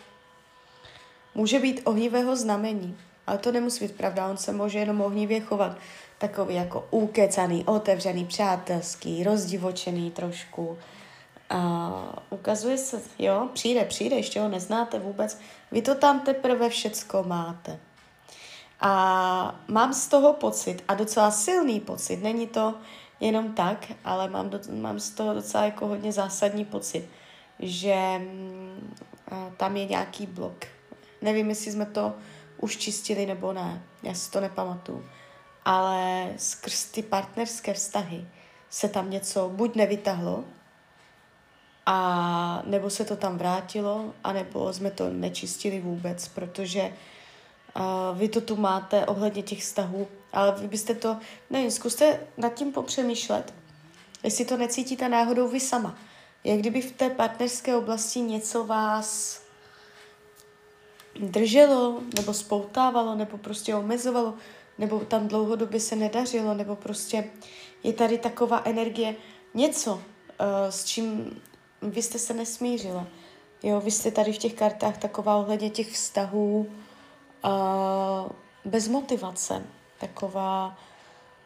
Může 1.35 1.59
být 1.59 1.81
ohnivého 1.83 2.35
znamení, 2.35 2.97
ale 3.27 3.37
to 3.37 3.51
nemusí 3.51 3.87
být 3.87 3.95
pravda, 3.95 4.27
on 4.27 4.37
se 4.37 4.51
může 4.51 4.79
jenom 4.79 5.01
ohnivě 5.01 5.39
chovat. 5.39 5.77
Takový 6.17 6.55
jako 6.55 6.87
ukecaný, 6.91 7.65
otevřený, 7.65 8.25
přátelský, 8.25 9.23
rozdivočený 9.23 10.11
trošku. 10.11 10.77
A 11.49 11.91
ukazuje 12.29 12.77
se, 12.77 13.01
jo, 13.19 13.49
přijde, 13.53 13.85
přijde, 13.85 14.15
ještě 14.15 14.39
ho 14.39 14.47
neznáte 14.47 14.99
vůbec. 14.99 15.39
Vy 15.71 15.81
to 15.81 15.95
tam 15.95 16.19
teprve 16.19 16.69
všecko 16.69 17.23
máte. 17.23 17.79
A 18.79 19.59
mám 19.67 19.93
z 19.93 20.07
toho 20.07 20.33
pocit, 20.33 20.83
a 20.87 20.93
docela 20.93 21.31
silný 21.31 21.79
pocit, 21.79 22.23
není 22.23 22.47
to 22.47 22.73
jenom 23.19 23.53
tak, 23.53 23.91
ale 24.03 24.29
mám, 24.29 24.49
do, 24.49 24.59
mám 24.71 24.99
z 24.99 25.09
toho 25.09 25.33
docela 25.33 25.65
jako 25.65 25.87
hodně 25.87 26.11
zásadní 26.11 26.65
pocit, 26.65 27.09
že 27.59 27.95
mm, 28.17 28.95
tam 29.57 29.77
je 29.77 29.85
nějaký 29.85 30.25
blok. 30.25 30.65
Nevím, 31.21 31.49
jestli 31.49 31.71
jsme 31.71 31.85
to 31.85 32.13
už 32.57 32.77
čistili 32.77 33.25
nebo 33.25 33.53
ne, 33.53 33.83
já 34.03 34.13
si 34.13 34.31
to 34.31 34.41
nepamatuju. 34.41 35.05
Ale 35.65 36.27
skrz 36.37 36.85
ty 36.85 37.03
partnerské 37.03 37.73
vztahy 37.73 38.27
se 38.69 38.89
tam 38.89 39.09
něco 39.09 39.49
buď 39.49 39.75
nevytahlo, 39.75 40.43
a 41.85 42.61
nebo 42.65 42.89
se 42.89 43.05
to 43.05 43.15
tam 43.15 43.37
vrátilo, 43.37 44.13
anebo 44.23 44.73
jsme 44.73 44.91
to 44.91 45.09
nečistili 45.09 45.79
vůbec, 45.79 46.27
protože 46.27 46.93
Uh, 47.79 48.17
vy 48.17 48.29
to 48.29 48.41
tu 48.41 48.55
máte 48.55 49.05
ohledně 49.05 49.43
těch 49.43 49.59
vztahů, 49.59 50.07
ale 50.35 50.55
vy 50.57 50.67
byste 50.67 50.95
to, 50.95 51.17
nevím, 51.49 51.71
zkuste 51.71 52.19
nad 52.37 52.53
tím 52.53 52.71
popřemýšlet, 52.71 53.53
jestli 54.23 54.45
to 54.45 54.57
necítíte 54.57 55.09
náhodou 55.09 55.47
vy 55.47 55.59
sama. 55.59 55.97
Jak 56.43 56.59
kdyby 56.59 56.81
v 56.81 56.91
té 56.91 57.09
partnerské 57.09 57.75
oblasti 57.75 58.19
něco 58.19 58.63
vás 58.63 59.41
drželo, 61.19 62.01
nebo 62.15 62.33
spoutávalo, 62.33 63.15
nebo 63.15 63.37
prostě 63.37 63.75
omezovalo, 63.75 64.33
nebo 64.77 64.99
tam 64.99 65.27
dlouhodobě 65.27 65.79
se 65.79 65.95
nedařilo, 65.95 66.53
nebo 66.53 66.75
prostě 66.75 67.29
je 67.83 67.93
tady 67.93 68.17
taková 68.17 68.61
energie, 68.65 69.15
něco, 69.53 69.93
uh, 69.93 70.01
s 70.69 70.85
čím 70.85 71.41
vy 71.81 72.01
jste 72.01 72.19
se 72.19 72.33
nesmířila. 72.33 73.07
Jo, 73.63 73.81
vy 73.81 73.91
jste 73.91 74.11
tady 74.11 74.33
v 74.33 74.37
těch 74.37 74.53
kartách 74.53 74.97
taková 74.97 75.35
ohledně 75.35 75.69
těch 75.69 75.91
vztahů 75.91 76.67
uh, 77.45 78.31
bez 78.65 78.87
motivace. 78.87 79.63
Taková, 79.99 80.77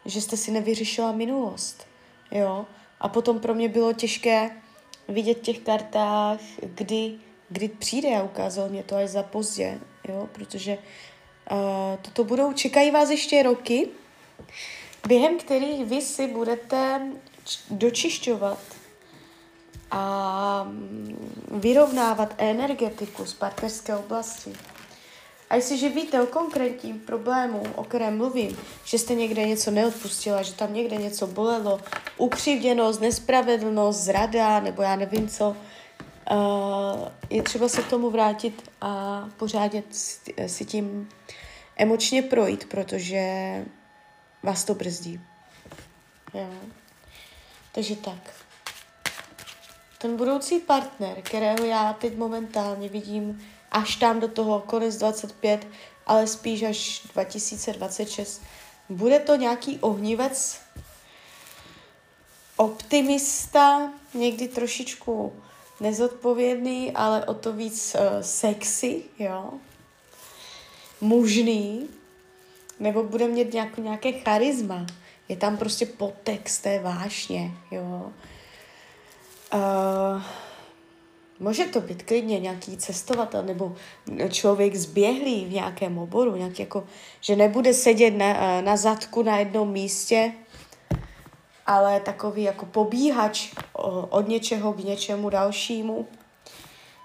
že 0.04 0.20
jste 0.20 0.36
si 0.36 0.50
nevyřešila 0.50 1.12
minulost. 1.12 1.86
Jo, 2.30 2.66
a 3.00 3.08
potom 3.08 3.40
pro 3.40 3.54
mě 3.54 3.68
bylo 3.68 3.92
těžké 3.92 4.50
vidět 5.08 5.38
v 5.38 5.42
těch 5.42 5.58
kartách, 5.58 6.40
kdy, 6.62 7.18
kdy 7.48 7.68
přijde 7.68 8.16
a 8.16 8.22
ukázal 8.22 8.68
mě 8.68 8.82
to 8.82 8.96
až 8.96 9.10
za 9.10 9.22
pozdě, 9.22 9.80
jo, 10.08 10.28
protože 10.32 10.78
uh, 11.50 11.58
toto 12.02 12.24
budou, 12.24 12.52
čekají 12.52 12.90
vás 12.90 13.10
ještě 13.10 13.42
roky, 13.42 13.88
během 15.08 15.38
kterých 15.38 15.84
vy 15.84 16.02
si 16.02 16.26
budete 16.26 17.00
dočišťovat 17.70 18.58
a 19.90 20.64
mm, 20.64 21.16
vyrovnávat 21.50 22.34
energetiku 22.38 23.26
z 23.26 23.34
partnerské 23.34 23.96
oblasti. 23.96 24.52
A 25.50 25.56
jestliže 25.56 25.88
víte 25.88 26.22
o 26.22 26.26
konkrétním 26.26 27.00
problému, 27.00 27.62
o 27.74 27.84
kterém 27.84 28.16
mluvím, 28.16 28.56
že 28.84 28.98
jste 28.98 29.14
někde 29.14 29.46
něco 29.46 29.70
neodpustila, 29.70 30.42
že 30.42 30.52
tam 30.52 30.74
někde 30.74 30.96
něco 30.96 31.26
bolelo, 31.26 31.80
ukřivděnost, 32.16 33.00
nespravedlnost, 33.00 34.00
zrada, 34.00 34.60
nebo 34.60 34.82
já 34.82 34.96
nevím 34.96 35.28
co, 35.28 35.56
uh, 36.30 37.08
je 37.30 37.42
třeba 37.42 37.68
se 37.68 37.82
k 37.82 37.88
tomu 37.88 38.10
vrátit 38.10 38.70
a 38.80 39.24
pořádně 39.36 39.82
si 40.46 40.64
tím 40.64 41.08
emočně 41.76 42.22
projít, 42.22 42.68
protože 42.68 43.20
vás 44.42 44.64
to 44.64 44.74
brzdí. 44.74 45.20
Jo. 46.34 46.48
Takže 47.72 47.96
tak. 47.96 48.34
Ten 49.98 50.16
budoucí 50.16 50.58
partner, 50.58 51.16
kterého 51.22 51.64
já 51.64 51.92
teď 51.92 52.16
momentálně 52.16 52.88
vidím 52.88 53.42
až 53.70 53.96
tam 53.96 54.20
do 54.20 54.28
toho 54.28 54.60
konec 54.60 54.96
25, 54.96 55.66
ale 56.06 56.26
spíš 56.26 56.62
až 56.62 57.02
2026, 57.12 58.42
bude 58.88 59.18
to 59.18 59.36
nějaký 59.36 59.78
ohnivec, 59.78 60.60
optimista, 62.56 63.92
někdy 64.14 64.48
trošičku 64.48 65.32
nezodpovědný, 65.80 66.92
ale 66.92 67.24
o 67.24 67.34
to 67.34 67.52
víc 67.52 67.94
uh, 67.94 68.20
sexy, 68.20 69.02
jo, 69.18 69.52
mužný, 71.00 71.88
nebo 72.80 73.02
bude 73.02 73.28
mít 73.28 73.52
nějakou, 73.52 73.82
nějaké 73.82 74.12
charisma. 74.12 74.86
Je 75.28 75.36
tam 75.36 75.56
prostě 75.56 75.86
podtext 75.86 76.62
té 76.62 76.78
vášně, 76.78 77.50
jo. 77.70 78.12
Uh, 79.54 80.22
může 81.40 81.64
to 81.64 81.80
být 81.80 82.02
klidně 82.02 82.40
nějaký 82.40 82.76
cestovatel 82.76 83.42
nebo 83.42 83.76
člověk 84.28 84.76
zběhlý 84.76 85.44
v 85.44 85.52
nějakém 85.52 85.98
oboru, 85.98 86.36
nějak 86.36 86.58
jako, 86.58 86.86
že 87.20 87.36
nebude 87.36 87.74
sedět 87.74 88.10
na, 88.10 88.60
na 88.60 88.76
zadku 88.76 89.22
na 89.22 89.38
jednom 89.38 89.72
místě, 89.72 90.32
ale 91.66 92.00
takový 92.00 92.42
jako 92.42 92.66
pobíhač 92.66 93.54
od 94.10 94.28
něčeho 94.28 94.72
k 94.72 94.78
něčemu 94.78 95.30
dalšímu. 95.30 96.08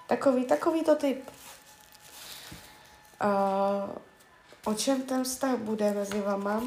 Takový, 0.07 0.45
takový 0.45 0.83
to 0.83 0.95
typ. 0.95 1.29
Uh, 3.23 3.95
o 4.65 4.73
čem 4.73 5.01
ten 5.01 5.23
vztah 5.23 5.57
bude 5.57 5.93
mezi 5.93 6.21
vama? 6.21 6.63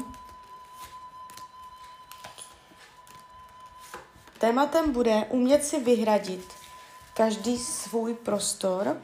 Tématem 4.37 4.91
bude 4.91 5.25
umět 5.29 5.65
si 5.65 5.79
vyhradit 5.79 6.58
každý 7.19 7.57
svůj 7.57 8.13
prostor, 8.13 8.97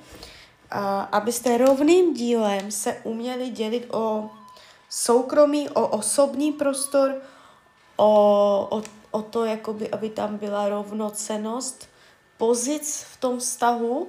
abyste 1.12 1.58
rovným 1.58 2.14
dílem 2.14 2.72
se 2.72 3.02
uměli 3.04 3.50
dělit 3.50 3.88
o 3.94 4.30
soukromý, 4.90 5.70
o 5.70 5.88
osobní 5.88 6.52
prostor, 6.52 7.16
o, 7.96 8.08
o, 8.72 8.84
o 9.12 9.22
to, 9.22 9.46
jakoby, 9.46 9.90
aby 9.90 10.10
tam 10.10 10.38
byla 10.38 10.70
rovnocenost 10.70 11.90
pozic 12.38 13.04
v 13.04 13.18
tom 13.20 13.40
vztahu, 13.40 14.08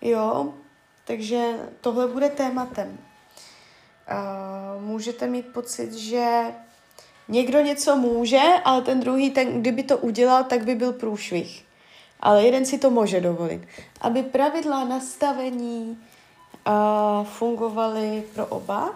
jo, 0.00 0.54
takže 1.04 1.54
tohle 1.80 2.08
bude 2.08 2.30
tématem. 2.30 2.98
A 4.08 4.16
můžete 4.80 5.26
mít 5.26 5.52
pocit, 5.52 5.92
že 5.92 6.54
někdo 7.28 7.60
něco 7.60 7.96
může, 7.96 8.42
ale 8.64 8.82
ten 8.82 9.00
druhý, 9.00 9.30
ten, 9.30 9.60
kdyby 9.60 9.82
to 9.82 9.98
udělal, 9.98 10.44
tak 10.44 10.64
by 10.64 10.74
byl 10.74 10.92
průšvih. 10.92 11.71
Ale 12.22 12.42
jeden 12.42 12.66
si 12.66 12.78
to 12.78 12.90
může 12.90 13.20
dovolit. 13.20 13.68
Aby 14.00 14.22
pravidla 14.22 14.84
nastavení 14.84 15.98
uh, 16.66 17.26
fungovaly 17.26 18.24
pro 18.34 18.46
oba 18.46 18.90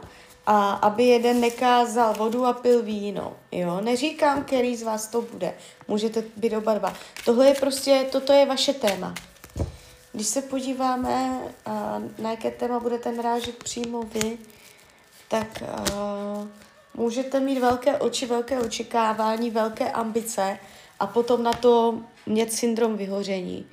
a 0.47 0.71
aby 0.73 1.05
jeden 1.05 1.41
nekázal 1.41 2.15
vodu 2.15 2.47
a 2.47 2.53
pil 2.53 2.83
víno. 2.83 3.37
Jo? 3.53 3.81
Neříkám, 3.81 4.45
který 4.45 4.77
z 4.77 4.83
vás 4.83 5.07
to 5.07 5.23
bude. 5.23 5.55
Můžete 5.89 6.25
být 6.37 6.55
oba 6.55 6.75
dva. 6.75 6.95
Tohle 7.25 7.47
je 7.47 7.55
prostě, 7.55 8.07
toto 8.13 8.33
je 8.33 8.47
vaše 8.47 8.73
téma. 8.73 9.15
Když 10.13 10.27
se 10.27 10.43
podíváme, 10.43 11.41
na 12.19 12.31
jaké 12.31 12.51
téma 12.51 12.81
budete 12.81 13.13
narážet 13.13 13.57
přímo 13.57 14.03
vy, 14.03 14.39
tak 15.29 15.63
můžete 16.95 17.41
mít 17.41 17.61
velké 17.61 17.99
oči, 17.99 18.27
velké 18.27 18.61
očekávání, 18.61 19.51
velké 19.51 19.91
ambice 19.91 20.59
a 21.01 21.07
potom 21.07 21.43
na 21.43 21.53
to 21.53 22.01
mít 22.27 22.53
syndrom 22.53 22.97
vyhoření. 22.97 23.67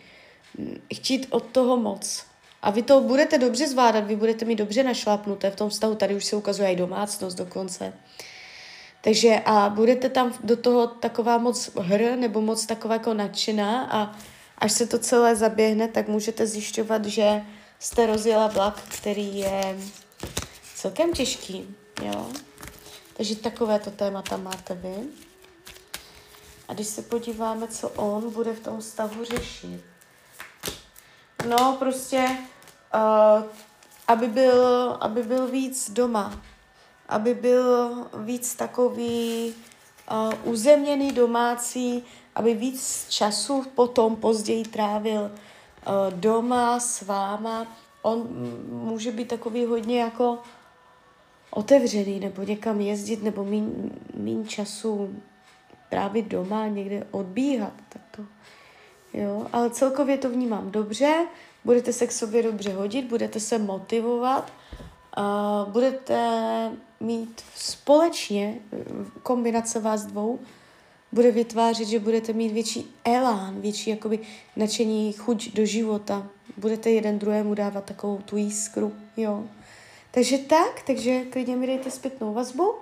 Chtít 0.94 1.28
od 1.30 1.44
toho 1.44 1.78
moc. 1.78 2.26
A 2.62 2.72
vy 2.72 2.82
to 2.82 3.02
budete 3.02 3.38
dobře 3.38 3.68
zvládat, 3.68 4.04
vy 4.04 4.16
budete 4.16 4.46
mít 4.46 4.56
dobře 4.56 4.84
našlapnuté 4.84 5.52
v 5.52 5.56
tom 5.56 5.70
vztahu, 5.70 5.96
tady 5.96 6.16
už 6.16 6.26
se 6.26 6.36
ukazuje 6.36 6.72
i 6.72 6.76
domácnost 6.76 7.38
dokonce. 7.38 7.94
Takže 9.02 9.42
a 9.46 9.70
budete 9.70 10.10
tam 10.10 10.34
do 10.44 10.58
toho 10.58 10.88
taková 10.88 11.38
moc 11.38 11.70
hr 11.76 12.16
nebo 12.16 12.42
moc 12.42 12.66
taková 12.66 12.94
jako 12.94 13.14
nadšená 13.14 13.88
a 13.92 14.16
až 14.58 14.72
se 14.72 14.88
to 14.88 15.00
celé 15.00 15.36
zaběhne, 15.36 15.88
tak 15.88 16.08
můžete 16.08 16.48
zjišťovat, 16.48 17.06
že 17.06 17.42
jste 17.80 18.06
rozjela 18.06 18.48
vlak, 18.48 18.82
který 19.00 19.38
je 19.38 19.78
celkem 20.76 21.14
těžký, 21.14 21.76
jo. 22.06 22.28
Takže 23.18 23.36
takovéto 23.36 23.92
témata 23.92 24.38
máte 24.38 24.76
vy. 24.76 24.96
A 26.68 26.74
když 26.74 26.88
se 26.88 27.02
podíváme, 27.02 27.68
co 27.68 27.90
on 27.90 28.34
bude 28.34 28.54
v 28.54 28.60
tom 28.60 28.82
stavu 28.82 29.26
řešit. 29.26 29.82
No, 31.50 31.76
prostě, 31.80 32.38
uh, 32.96 33.44
aby, 34.08 34.28
byl, 34.28 34.98
aby 35.02 35.24
byl 35.24 35.48
víc 35.48 35.92
doma, 35.92 36.42
aby 37.10 37.34
byl 37.34 38.08
víc 38.14 38.56
takový 38.56 39.54
uh, 40.12 40.34
uzemněný 40.44 41.12
domácí, 41.12 42.04
aby 42.36 42.54
víc 42.54 43.06
času 43.10 43.66
potom 43.76 44.16
později 44.16 44.64
trávil 44.64 45.22
uh, 45.22 46.20
doma 46.20 46.80
s 46.80 47.02
váma. 47.02 47.68
On 48.02 48.28
může 48.70 49.12
být 49.12 49.28
takový 49.28 49.66
hodně 49.66 50.02
jako 50.02 50.40
otevřený, 51.52 52.20
nebo 52.20 52.44
někam 52.44 52.82
jezdit, 52.82 53.24
nebo 53.24 53.46
méně 54.14 54.46
času 54.46 55.16
trávit 55.94 56.28
doma, 56.28 56.68
někde 56.68 57.08
odbíhat, 57.12 57.74
tak 57.90 58.02
to, 58.16 58.26
jo, 59.14 59.48
ale 59.54 59.70
celkově 59.70 60.18
to 60.18 60.30
vnímám 60.30 60.72
dobře, 60.72 61.26
budete 61.66 61.94
se 61.94 62.08
k 62.08 62.12
sobě 62.12 62.44
dobře 62.44 62.74
hodit, 62.74 63.06
budete 63.06 63.40
se 63.40 63.58
motivovat, 63.58 64.54
a 65.18 65.66
budete 65.70 66.18
mít 67.00 67.42
společně 67.56 68.56
kombinace 69.24 69.80
vás 69.80 70.06
dvou, 70.06 70.40
bude 71.12 71.32
vytvářet, 71.32 71.88
že 71.88 72.00
budete 72.00 72.34
mít 72.34 72.52
větší 72.52 72.96
elán, 73.06 73.62
větší 73.62 73.90
jakoby 73.90 74.20
nadšení, 74.56 75.14
chuť 75.14 75.54
do 75.54 75.66
života. 75.66 76.28
Budete 76.58 76.90
jeden 76.90 77.20
druhému 77.20 77.54
dávat 77.54 77.86
takovou 77.86 78.18
tu 78.18 78.38
jiskru, 78.38 78.94
jo. 79.18 79.44
Takže 80.12 80.38
tak, 80.38 80.82
takže 80.88 81.26
klidně 81.26 81.56
mi 81.56 81.68
dejte 81.68 81.92
zpětnou 81.92 82.34
vazbu, 82.34 82.74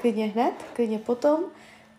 klidně 0.00 0.26
hned, 0.26 0.54
klidně 0.72 0.98
potom. 0.98 1.44